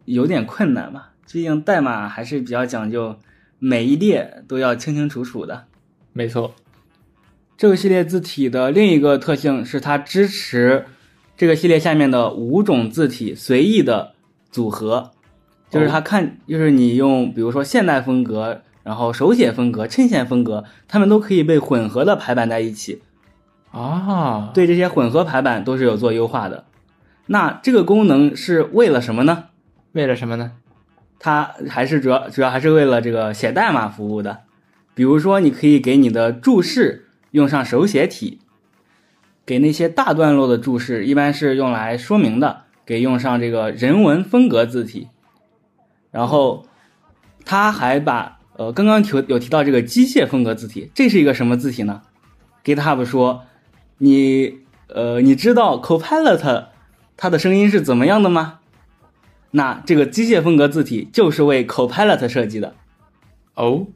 [0.05, 3.17] 有点困难吧，毕竟代码还是比较讲究，
[3.59, 5.65] 每一列都要清清楚楚的。
[6.13, 6.55] 没错，
[7.57, 10.87] 这个系列字体的另一个特性是它支持
[11.37, 14.15] 这个系列下面的五种字体随意的
[14.53, 15.11] 组合。
[15.71, 23.03] 就是它看，就是你用比如说现代风格，然后手写风格、衬线风格，它们都可以被混合的排版在一起。
[23.71, 26.65] 啊，对这些混合排版都是有做优化的。
[27.27, 29.45] 那这个功能是为了什么呢？
[29.93, 30.53] 为了什么呢？
[31.19, 34.45] 它还是主要主要还是为了这个写代码服务的。
[34.95, 38.39] 比如说，你可以给你的注释用上手写体，
[39.45, 45.09] 给那些大段落的注释，一般是用来说明的，给用上这个人文风格字体。
[46.11, 46.65] 然后，
[47.45, 52.03] 它还把呃刚刚提有提到这个机械风格字体，这是一个什么字体呢
[52.65, 53.45] ？GitHub 说，
[53.99, 56.67] 你呃你知道 Copilot
[57.17, 58.59] 它的声音是怎么样的吗？
[59.53, 62.75] 那这个机械风格字体就是为 Copilot 设计的。
[63.55, 63.87] 哦，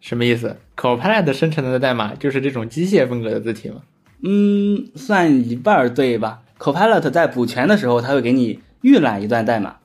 [0.00, 3.82] 什么意思？Copilot 生成的代码就是这种机械风格的字体吗？
[4.22, 9.78] 嗯，算一半儿对吧？Copilot 在补全的时候，它会给你预览一段代码。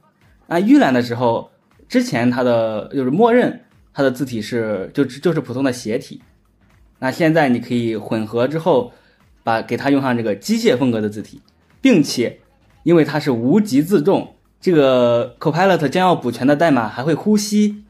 [0.45, 1.49] 那预览的时候，
[1.87, 3.63] 之前它的就是默认
[3.93, 6.21] 它的字体是就就是普通的斜体。
[6.99, 8.91] 那现在你可以混合之后，
[9.43, 11.41] 把给它用上这个机械风格的字体，
[11.79, 12.39] 并且
[12.83, 17.83] 因为它是无极自重，这个 Copilot 将要补全的代码还会呼吸。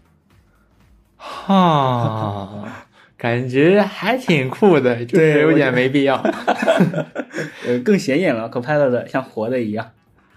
[1.16, 2.86] 哈，
[3.18, 6.18] 感觉还挺酷的，就是对有点没必要，
[7.66, 9.92] 呃，更显眼了，Copilot 像活的一样。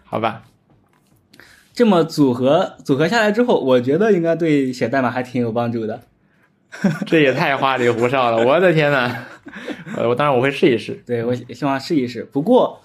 [0.04, 0.42] 好吧？
[1.72, 6.00] 这么组合组合下来之后，我觉得应该对写代码还挺有帮助的。
[7.04, 9.12] 这也太花里胡哨了，我的天呐！
[9.96, 11.02] 呃，我当然我会试一试。
[11.04, 12.22] 对我希望试一试。
[12.22, 12.80] 不过，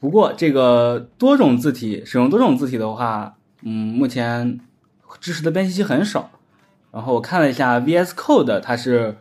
[0.00, 4.58] 不过这个多种字体使用多种字体的话，嗯，目前
[5.20, 6.30] 支持的编辑器很少。
[6.92, 9.14] 然后我看了一下 VS Code，它是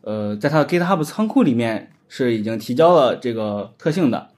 [0.00, 4.28] 呃在它的 GitHub 仓库里面是已经提交了这个特性的，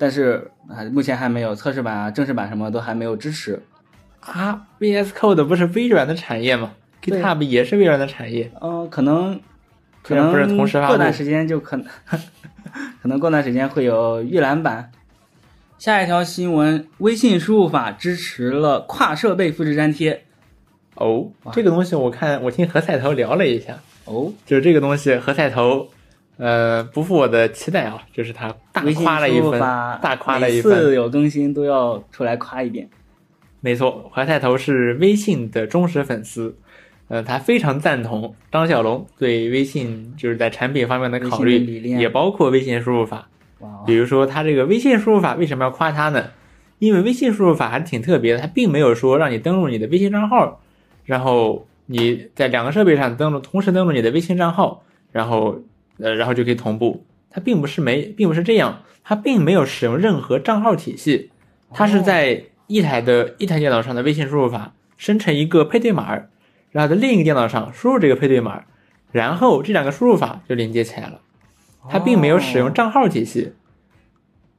[0.00, 3.62] 但是啊目前还没有测试版啊、正式版什么都还没有支持。
[4.20, 6.72] 啊，VS Code 不是微软的产业吗
[7.02, 8.50] ？GitHub 也是微软的产业。
[8.62, 9.38] 嗯、可能
[10.02, 11.86] 可能不是同时发布过段时间就可能
[13.02, 14.90] 可能过段时间会有预览版。
[15.78, 20.24] 下一条新闻，微信输入法支持了跨设备复制粘贴。
[20.94, 25.88] 哦，这个东西我看我听何菜头聊了一下，哦，就是这个东西何菜头，
[26.40, 29.60] 呃，不负我的期待啊，就是他大夸了一番，
[30.00, 30.94] 大夸了一每次。
[30.94, 32.88] 有更新都要出来夸一遍。
[33.60, 36.56] 没错，怀太头是微信的忠实粉丝，
[37.08, 43.28] 呃，他非常赞同张小龙对微信就是在产品方面的考虑也包括微信输入法。
[43.86, 46.30] 比如说，他这个微信输入法为什么要夸他呢？
[46.78, 50.62] 因为微信输入法还是挺特别的，它并没有说让你登录你的微信账号，
[51.04, 54.82] 然后你在两个设备上登录，同时登录你的微信账号，
[55.12, 55.60] 然后
[56.02, 57.04] 呃，然后就可以同步。
[57.30, 61.30] 它并不是没，并不是这样，它并没有使用任何账号体系，
[61.72, 66.20] 它是在一台的一台电脑上的微信输入法生成一个配对码，
[66.70, 68.64] 然后在另一个电脑上输入这个配对码，
[69.12, 71.20] 然后这两个输入法就连接起来了。
[71.88, 73.52] 它并没有使用账号体系。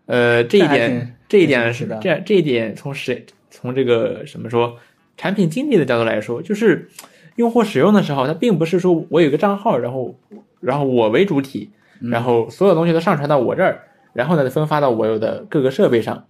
[0.08, 4.78] 呃，这一点，这一点是的这样，这一点从谁从这个什么说，
[5.16, 6.90] 产品经理的角度来说，就是
[7.36, 10.18] 用户使用的时候，它并不是说我有个账号，然后
[10.62, 13.82] 然后我为主体，然后所有东西都上传到我这儿，
[14.14, 16.24] 然后呢分发到我有的各个设备上。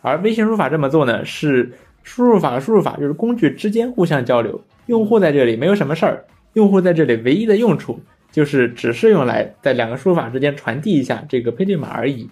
[0.00, 8.00] 而微信输入法这么做呢，是输入法和输入法就是工具之间互相交流，用户在这里没有什么事儿，用户在这里唯一的用处
[8.30, 12.30] 就是只是用来在两个输入法之间传递一下这个配对码而已。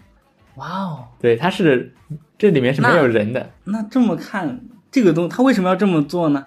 [0.54, 1.92] 哇哦，对，它是
[2.38, 3.50] 这里面是没有人的。
[3.64, 4.60] 那这么看，
[4.90, 6.46] 这个东它为什么要这么做呢？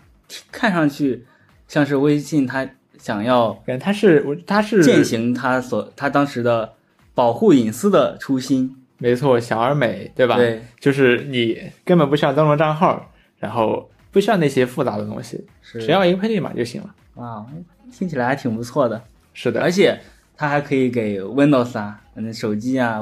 [0.52, 1.26] 看上去
[1.68, 2.68] 像是微信他
[3.00, 6.72] 想要感觉它是我它是践行他所他当时的
[7.16, 10.36] 保护隐私的初心，没错，小而美，对吧？
[10.36, 16.96] 对，就是你根本不需要登录账号，然后不需要那些复杂的东西，是只要一个配对码就行了。
[17.16, 17.46] 哇，
[17.92, 19.02] 听起来还挺不错的。
[19.34, 20.00] 是的，而且
[20.38, 23.00] 它还可以给 Windows 啊、嗯手机啊、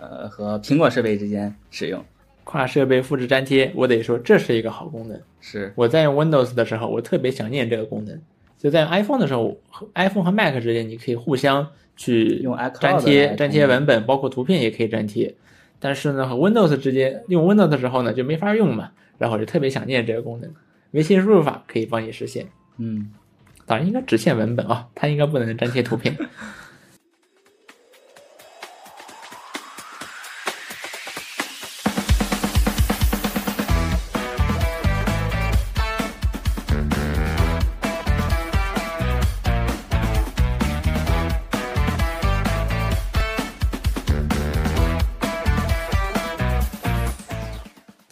[0.00, 2.04] 呃和苹果设备之间使用。
[2.44, 5.20] 跨设备复制粘贴，我得说这是一个好功能。
[5.40, 8.18] 是，我在用 Windows 的时候，我特别想念这个功能。
[8.58, 12.42] 就在 iPhone 的时候和，iPhone 和 Mac 之间，你可以互相去
[12.80, 15.34] 粘贴粘贴文本，包括图片也可以粘贴。
[15.78, 18.90] 但是呢，和 Windows 之间用 Windows 的时候呢，就没法用嘛。
[19.16, 20.52] 然后我就特别想念这个功能。
[20.92, 22.46] 微信输入法可以帮你实现，
[22.78, 23.10] 嗯，
[23.66, 26.16] 当然应该只限文本啊，它应该不能粘贴图片。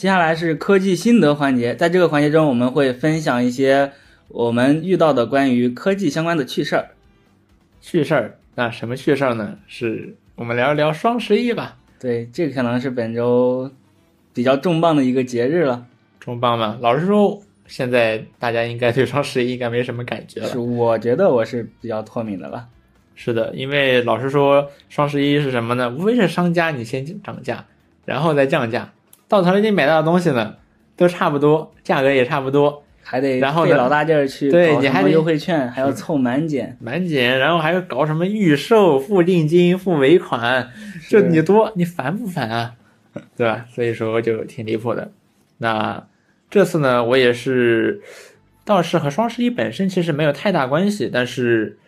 [0.06, 3.90] 接下来是科技心得环节，在这个环节中，我们会分享一些
[4.28, 6.90] 我们遇到的关于科技相关的趣事儿。
[7.80, 9.58] 趣事儿，那什么趣事儿呢？
[9.66, 11.76] 是我们聊一聊双十一吧。
[11.98, 13.68] 对，这个可能是本周
[14.32, 15.84] 比较重磅的一个节日了。
[16.20, 16.78] 重磅吗？
[16.80, 20.46] 老实说，现在大家应该对双十一应该没什么感觉了。
[20.50, 22.64] 是，我觉得我是比较脱敏的了。
[23.16, 25.90] 是的，因为老实说，双十一是什么呢？
[25.90, 27.64] 无非是商家你先涨价，
[28.04, 28.92] 然后再降价，
[29.28, 30.56] 到头来你买到的东西呢，
[30.96, 36.76] 都差不多，价格也差不多，还得然后呢费老大劲儿去对你还得优惠券，还要凑满减。
[36.80, 40.70] 满减，然后还要搞什么预售、付定金、付尾款，
[41.08, 42.74] 就你多你烦不烦啊？
[43.36, 43.64] 对吧？
[43.74, 45.10] 所以说就挺离谱的。
[45.58, 46.06] 那
[46.50, 48.02] 这次呢，我也是，
[48.64, 51.78] 倒是和双十一本身其实没有太大关系，但是，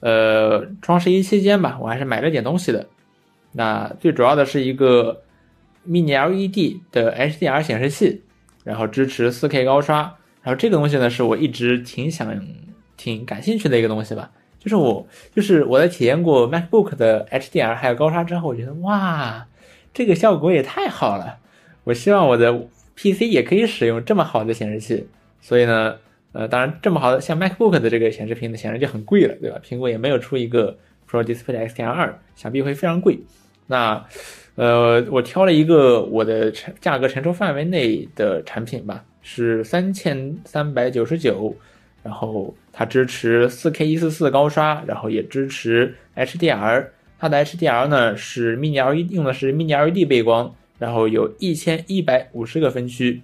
[0.00, 2.86] 呃，双十一期间吧，我还是买了点东西的。
[3.52, 5.22] 那最主要的是一个
[5.86, 8.22] Mini LED 的 HDR 显示器，
[8.64, 10.02] 然后支持 4K 高刷，
[10.42, 12.34] 然后这个东西呢，是我一直挺想、
[12.96, 14.30] 挺感兴趣的一个东西吧。
[14.58, 19.46] 就是我，就是我在体验过 MacBook 的 HDR 还有高刷之后，我觉得哇，
[19.94, 21.38] 这个效果也太好了。
[21.84, 22.52] 我希望我的
[22.96, 25.06] PC 也可以使用这么好的显示器。
[25.40, 25.96] 所以呢，
[26.32, 29.60] 呃，当然这么好的像 MacBook 的这个显示屏的显然就很贵了，对吧？
[29.64, 30.76] 苹果也没有出一个
[31.08, 33.20] Pro Display XDR 二，想必会非常贵。
[33.68, 34.04] 那
[34.58, 41.54] 呃，我挑了一个我的承价格承受范围内的产品吧，是三千三百九十九，
[42.02, 46.88] 然后它支持 4K 一四四高刷，然后也支持 HDR。
[47.20, 53.22] 它的 HDR 呢是 Mini LED 用的是 Mini LED 背光，然后有一千一百五十个分区，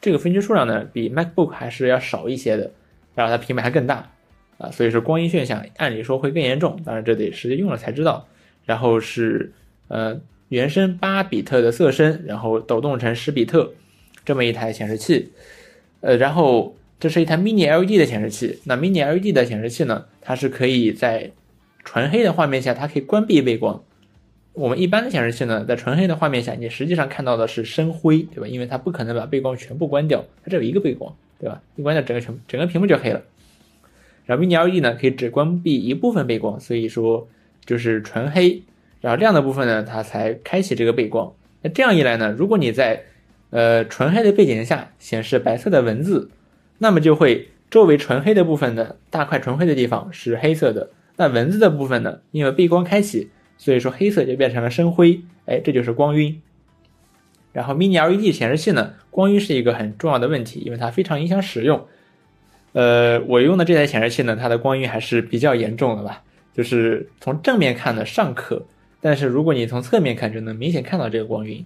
[0.00, 2.68] 这个分区数量呢比 MacBook 还是要少一些的，
[3.14, 4.10] 然后它屏幕还更大
[4.58, 8.26] 啊，所以说光晕现象按理说会更严重，当然这得实际用了才知道。
[8.64, 9.52] 然后是
[9.86, 13.72] 呃原生八比特的色深，然后抖动成十比特
[14.24, 15.30] 这么一台显示器，
[16.00, 18.58] 呃，然后这是一台 Mini LED 的显示器。
[18.64, 21.30] 那 Mini LED 的显示器呢，它是可以在
[21.84, 23.82] 纯黑的画面下，它可以关闭背光。
[24.52, 28.46] 我们一般的显示器呢，在纯黑的画面下，你实际上看到的是深灰，对吧？
[28.46, 31.60] 因为它不可能把背光全部关掉，它只有一个背光，对吧？
[31.74, 33.22] 一关掉整个全整个屏幕就黑了。
[34.26, 37.26] 然后 Mini LED 呢，可以只关闭一部分背光，所以说
[37.64, 38.62] 就是纯黑。
[39.04, 41.30] 然后亮的部分呢，它才开启这个背光。
[41.60, 43.04] 那这样一来呢，如果你在
[43.50, 46.30] 呃纯黑的背景下显示白色的文字，
[46.78, 50.88] 那么就会周围纯黑的部分呢，大块纯黑的地方是黑色的。
[51.16, 53.28] 那文字的部分呢，因为背光开启，
[53.58, 55.20] 所以说黑色就变成了深灰。
[55.44, 56.40] 哎，这就是光晕。
[57.52, 61.86] 然后 Mini LED 显示器呢，光晕是一个很重要的问题，因为它非常影响使用。
[62.72, 66.22] 呃，我用的这台显示器呢，它的光晕还是比较严重的吧，
[66.54, 68.64] 就是从正面看呢尚可。
[69.04, 71.62] 但是如果你从侧面看，就能明显看到这个光晕。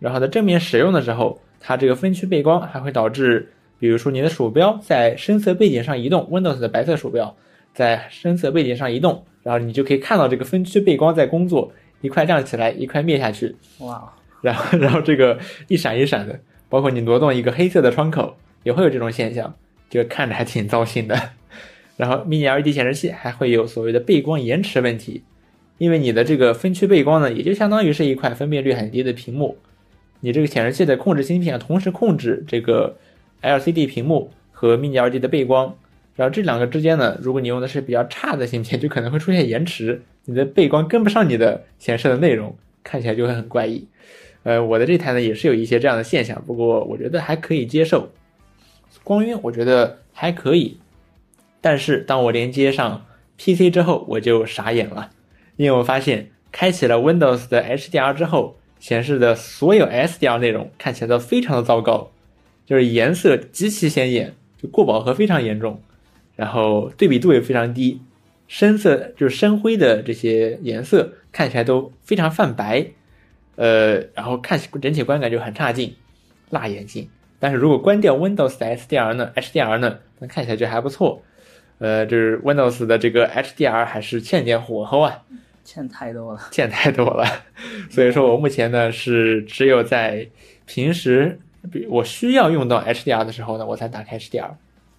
[0.00, 7.36] 然后在正面使用的时候，它这个分区背光还会导致，比如说你的鼠标在深色背景上移动，Windows 的白色鼠标
[7.72, 13.54] 在深色背景上移动，然后你就可以看到这个分区背光在工作，一块亮起来，一块灭下去。
[13.78, 16.36] 哇，然后然后这个一闪一闪的，
[16.68, 19.54] 包括你挪动一个黑色的窗口，也会有这种现象，
[19.88, 21.16] 就看着还挺糟心的。
[21.96, 25.22] 然后 Mini LED 显示器还会有所谓的背光延迟问题。
[25.82, 29.56] 因为你的这个分区背光呢，也就相当于是一块分辨率很低的屏幕，
[30.20, 32.96] 你这个显示器的控制芯片同时控制这个
[33.42, 35.74] LCD 屏幕和 Mini LED 的背光，
[36.14, 43.88] 然后这两个之间呢，如果你用的是比较差的芯片，就可能会出现延迟，你的背光跟不上你的显示的内容，看起来就会很怪异。
[44.44, 48.08] 呃，我的这台呢也是有一些这样的现象，不过我觉得还可以接受。
[49.02, 50.76] 光晕我觉得还可以，
[51.60, 53.04] 但是当我连接上
[53.36, 55.10] PC 之后，我就傻眼了。
[55.62, 62.10] 因为我发现开启了 Windows 的 HDR 之后，显示的所有 SDR 内容看起来都非常的糟糕，
[62.66, 65.80] 就是颜色极其显眼，就过饱和非常严重，
[66.34, 68.00] 然后对比度也非常低，
[68.48, 72.84] 深色就是深灰的这些颜色看起来都非常泛白，
[73.54, 75.94] 呃，然后看整体观感就很差劲，
[76.50, 77.08] 辣眼睛。
[77.38, 81.22] 但是如果关掉 Windows 的 SDR 呢，HDR 呢，那看起来就还不错，
[81.78, 85.22] 呃，就是 Windows 的这个 HDR 还是欠点火候啊。
[85.64, 87.24] 欠太多了，欠太多了，
[87.90, 90.28] 所以说我目前呢是只有在
[90.66, 91.38] 平时，
[91.70, 94.50] 比我需要用到 HDR 的时候呢，我才打开 HDR。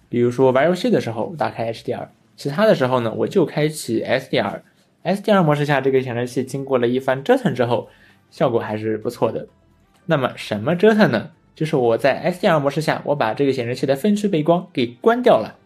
[0.08, 4.60] 比如说玩游戏的时候打开 HDR，其他的时候呢，我就开启 SDR。
[5.02, 7.88] SDR 模式下，这个显示器经过了一番折腾之后，
[8.30, 9.46] 效果还是不错的。
[10.06, 11.30] 那么什么折腾呢？
[11.54, 15.56] 就是我在 SDR 模式下，我把这个显示器的分区背光给关掉了，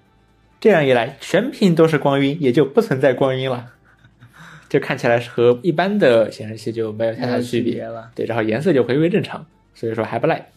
[0.61, 3.72] 这样一来，全屏都是光晕，也就不存在光晕了。
[4.69, 8.11] 就看起来是和一般的显示器就没有太大的区别了。
[8.14, 10.49] 对，然后颜色就回归正常，所以说还不赖。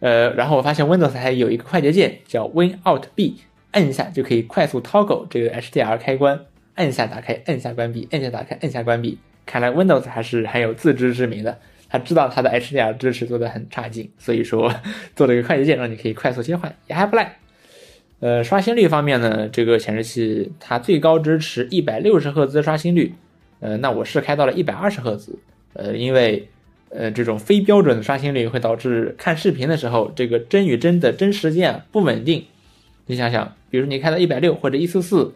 [0.00, 3.36] 呃，然后我发现 Windows 还有一个快捷键叫 Win Out B，
[3.72, 6.40] 按一下就可以快速 toggle 这个 HDR 开关，
[6.74, 9.18] 按下打开，按下关闭，按下打开，按下关闭。
[9.46, 14.74] 看来 Windows 还是很有自知之明的，他知道他的 HDR 支持做的很差劲，所以说
[15.16, 17.36] 做了一个快捷键让你可以快速切换，也还不赖。
[18.26, 23.14] 呃，刷新率方面呢，这个显示器它最高支持一百六十赫兹刷新率，
[23.60, 25.38] 呃，那我是开到了一百二十赫兹，
[25.74, 26.48] 呃，因为
[26.88, 32.44] 呃这种非标准的刷新率会导致看视频的时候这个帧与帧的帧时间不稳定。
[33.06, 35.32] 你想想，比如你开到一百六或者一四四，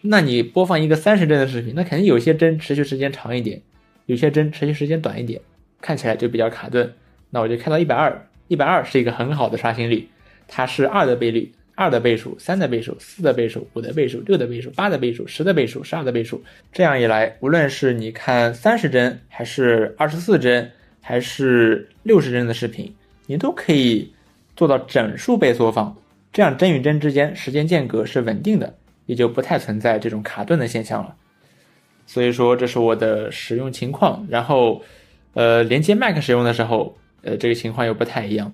[0.00, 3.62] 那你播放一个三十帧的视频，那肯定有些帧持续时间长一点，
[4.06, 5.40] 有些帧持续时间短一点，
[5.80, 6.92] 看起来就比较卡顿。
[7.30, 10.08] 那我就开到一百二，一百二是一个很好的刷新率，
[10.48, 11.52] 它是二的倍率。
[11.82, 16.40] 二的倍数、三的倍数、四的倍数、五的倍数、六的倍数、八的倍数、十的倍数、十二的倍数，
[16.72, 20.70] 这样一来，无论是你看三十帧，还是二十四帧，
[21.00, 22.94] 还是六十帧的视频，
[23.26, 24.12] 你都可以
[24.54, 25.96] 做到整数倍缩放，
[26.32, 28.72] 这样帧与帧之间时间间隔是稳定的，
[29.06, 31.14] 也就不太存在这种卡顿的现象了。
[32.06, 34.26] 所以说，这是我的使用情况。
[34.28, 34.82] 然后，
[35.34, 38.52] 呃，连接 Mac 使用的时候，呃，这个情况又不太一样。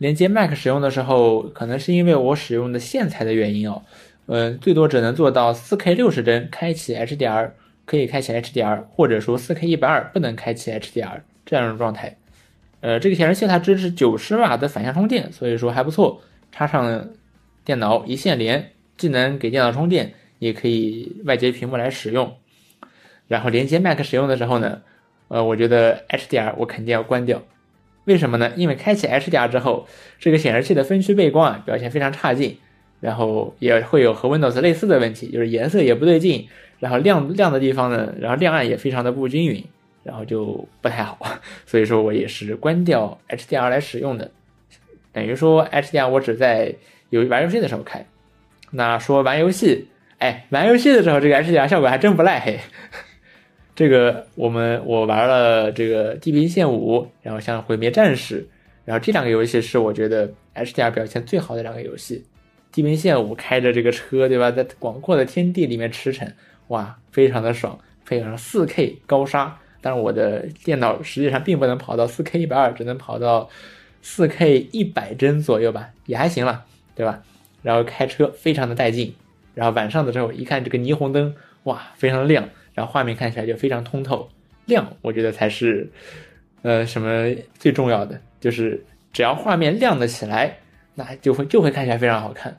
[0.00, 3.82] 连接 Mac 使用的时候，可能是因为我使用的线材的原因哦，
[4.28, 7.50] 嗯，最多只能做到 4K 六十帧开启 HDR，
[7.84, 12.16] 可以开启 HDR，或者说 4K 一百二不能开启 HDR 这样的状态。
[12.80, 16.22] 呃，这个显示器它支持九十瓦的反向充电，所以说还不错。
[16.50, 17.10] 插上
[17.62, 22.34] 电脑一线连，既能给电脑充电，也可以外接屏幕来使用。
[23.28, 24.80] 然后连接 Mac 使用的时候呢，
[25.28, 27.42] 呃，我觉得 HDR 我肯定要关掉。
[28.04, 28.52] 为什么呢？
[28.56, 29.86] 因为开启 HDR 之后，
[30.18, 32.58] 这个显示器的分区背光啊表现非常差劲，
[33.00, 36.48] 然后也会有和 Windows 类似的问题，就是颜色也不对劲，
[36.78, 39.64] 然后亮亮的地方呢，然后亮暗也非常的不均匀，
[40.02, 41.18] 然后就不太好。
[41.66, 44.30] 所以说我也是关掉 HDR 来使用的，
[45.12, 46.74] 等于说 HDR 我只在
[47.10, 48.04] 有玩游戏的时候开。
[48.72, 49.88] 那说玩游戏，
[50.18, 52.58] 哎，玩游戏的时候这个 HDR 效果还真不赖嘿。
[53.80, 58.42] 这个我们我玩了这个《地平线五》，然后像《毁灭战士》，
[58.84, 62.16] 然后这两个游戏是我觉得 HDR 表现最好的两个游戏。
[62.74, 66.30] 《地平线五》开着这个车，对吧，在广阔的天地里面驰骋，
[66.68, 69.58] 哇，非常的爽，配上 4K 高刷。
[69.80, 73.48] 但是我的电脑实际上并不能跑到 4K 一百二，只能跑到
[74.04, 77.22] 4K 一百帧左右吧，也还行了，对吧？
[77.62, 79.14] 然后开车非常的带劲，
[79.54, 82.46] 然后晚上的时候一看这个霓虹灯，哇，非常的亮。
[82.80, 84.26] 然后画面看起来就非常通透
[84.64, 85.86] 亮，我觉得才是，
[86.62, 90.56] 呃，什么最重要的，就是只要画面亮得起来，
[90.94, 92.56] 那就会就会看起来非常好看。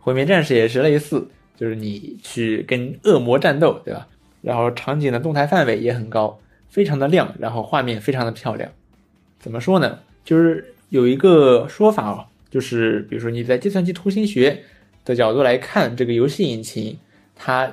[0.00, 4.08] 毁灭战士也是类似，就是你去跟恶魔战斗，对吧？
[4.42, 6.36] 然后场景的动态范围也很高，
[6.68, 8.68] 非常的亮，然后画面非常的漂亮。
[9.38, 10.00] 怎么说呢？
[10.24, 14.60] 就是有一个说法哦，就是比如说你在计算机图形学
[15.04, 16.98] 的角度来看这个游戏引擎，
[17.36, 17.72] 它。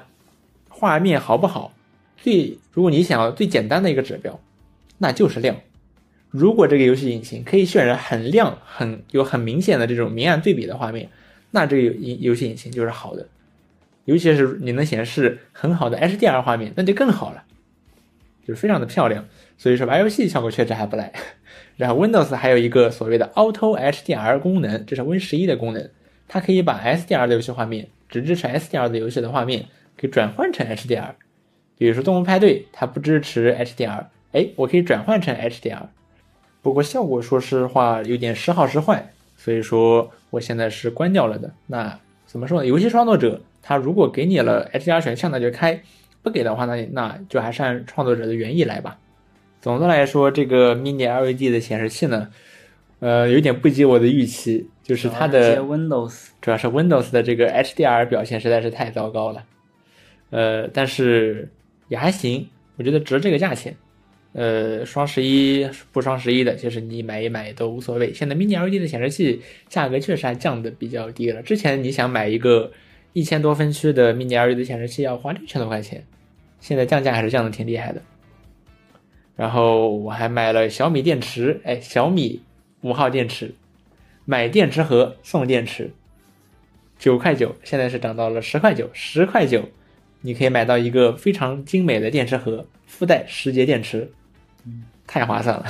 [0.83, 1.71] 画面好不好？
[2.17, 4.37] 最如果你想要最简单的一个指标，
[4.97, 5.55] 那就是亮。
[6.29, 11.07] 如果这个游戏引擎可以渲染很亮、很有很明显的这种明暗对比的画面，
[11.51, 13.25] 那这个游游戏引擎就是好的。
[14.03, 17.45] 尤其是你能显示很好的 HDR 画面，那就更好了，
[18.45, 19.25] 就是非常的漂亮。
[19.57, 21.13] 所以说玩游戏效果确实还不赖。
[21.77, 25.89] 然后 Windows 还有一个所谓的 Auto HDR 功能，这是 Win 十一的功能，
[26.27, 29.67] 它可以把 SDR 的游戏画面，只支持 SDR 的游戏的画面。
[29.97, 31.11] 可以转换成 HDR，
[31.77, 35.83] 比如说《动物派对》，它不支持 HDR，哎，我可以转换成 HDR，
[36.61, 41.51] 不过效果说实话有点时好时坏，所以说我现在是关掉了的。
[41.67, 42.67] 那怎么说呢？
[42.67, 45.77] 游戏创作者他如果给你了 HDR 选项，那就开；
[46.21, 48.97] 不给的话，那那就还是按创作者的原意来吧。
[49.61, 52.29] 总的来说，这个 Mini LED 的显示器呢，
[52.99, 59.43] 呃，有点不及我的预期，就是它的 Windows 主要是 Windows 的这个 HDR 表现实在是太糟糕了。
[60.33, 61.47] 呃，但是
[61.89, 63.75] 也还行，我觉得值这个价钱。
[64.31, 68.11] 呃，双十一不双十一的，其实你买一买都无所谓。
[68.11, 71.43] 现在 Mini LED 的显示器价格确实还降的比较低了。
[71.43, 72.71] 之前你想买一个
[73.13, 76.03] 一千多分区的 Mini LED 显示器要花六千多块钱，
[76.59, 78.01] 现在降价还是降的挺厉害的。
[79.35, 82.41] 然后我还买了小米电池，哎，小米
[82.81, 83.53] 五号电池，
[84.25, 85.91] 买电池盒送电池，
[86.97, 89.69] 九块九，现在是涨到了十块九，十块九。
[90.25, 94.11] 你可以买到一个非常精美的电池盒，附带十节电池，
[95.05, 95.65] 太划算了。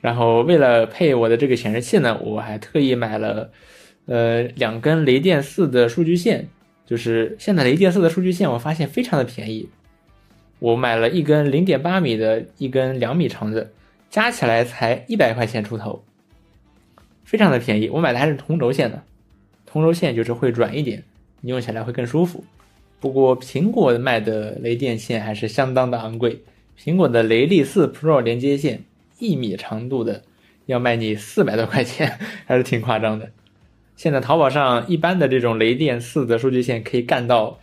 [0.00, 3.50] 然后为了配我的这个显示器呢，我还特意买了，
[4.06, 6.48] 呃，两根雷电四的数据线。
[6.84, 9.68] 就是现在雷电四的数据线，我发现非常的便宜。
[10.58, 13.70] 我买了一根零点八米的，一根两米长的，
[14.10, 16.04] 加起来才一百块钱出头。
[17.24, 17.88] 非常的便宜。
[17.88, 19.02] 我买的还是同轴线的，
[19.64, 21.02] 同轴线就是会软一点，
[21.40, 22.44] 你用起来会更舒服。
[23.02, 26.40] 不过苹果卖的雷电线还是相当的昂贵，
[26.78, 28.84] 苹果的雷利四 Pro 连接线
[29.18, 30.22] 一米长度的
[30.66, 33.32] 要卖你四百多块钱，还是挺夸张的。
[33.96, 37.58] 现在淘宝上一般的这种雷电四的数据线可以干到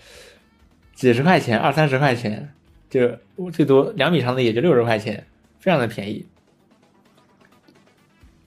[0.94, 2.50] 几十块钱、二三十块钱，
[2.90, 3.10] 就
[3.54, 5.26] 最多两米长的也就六十块钱，
[5.62, 6.26] 非常的便宜。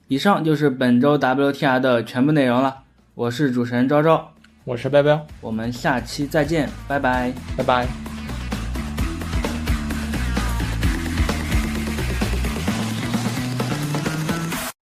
[0.07, 2.83] 以上就是本周 WTR 的全部内容了。
[3.15, 4.32] 我是主持人昭昭，
[4.65, 7.33] 我是彪彪，我们下期再见，拜拜。
[7.57, 8.12] 拜拜。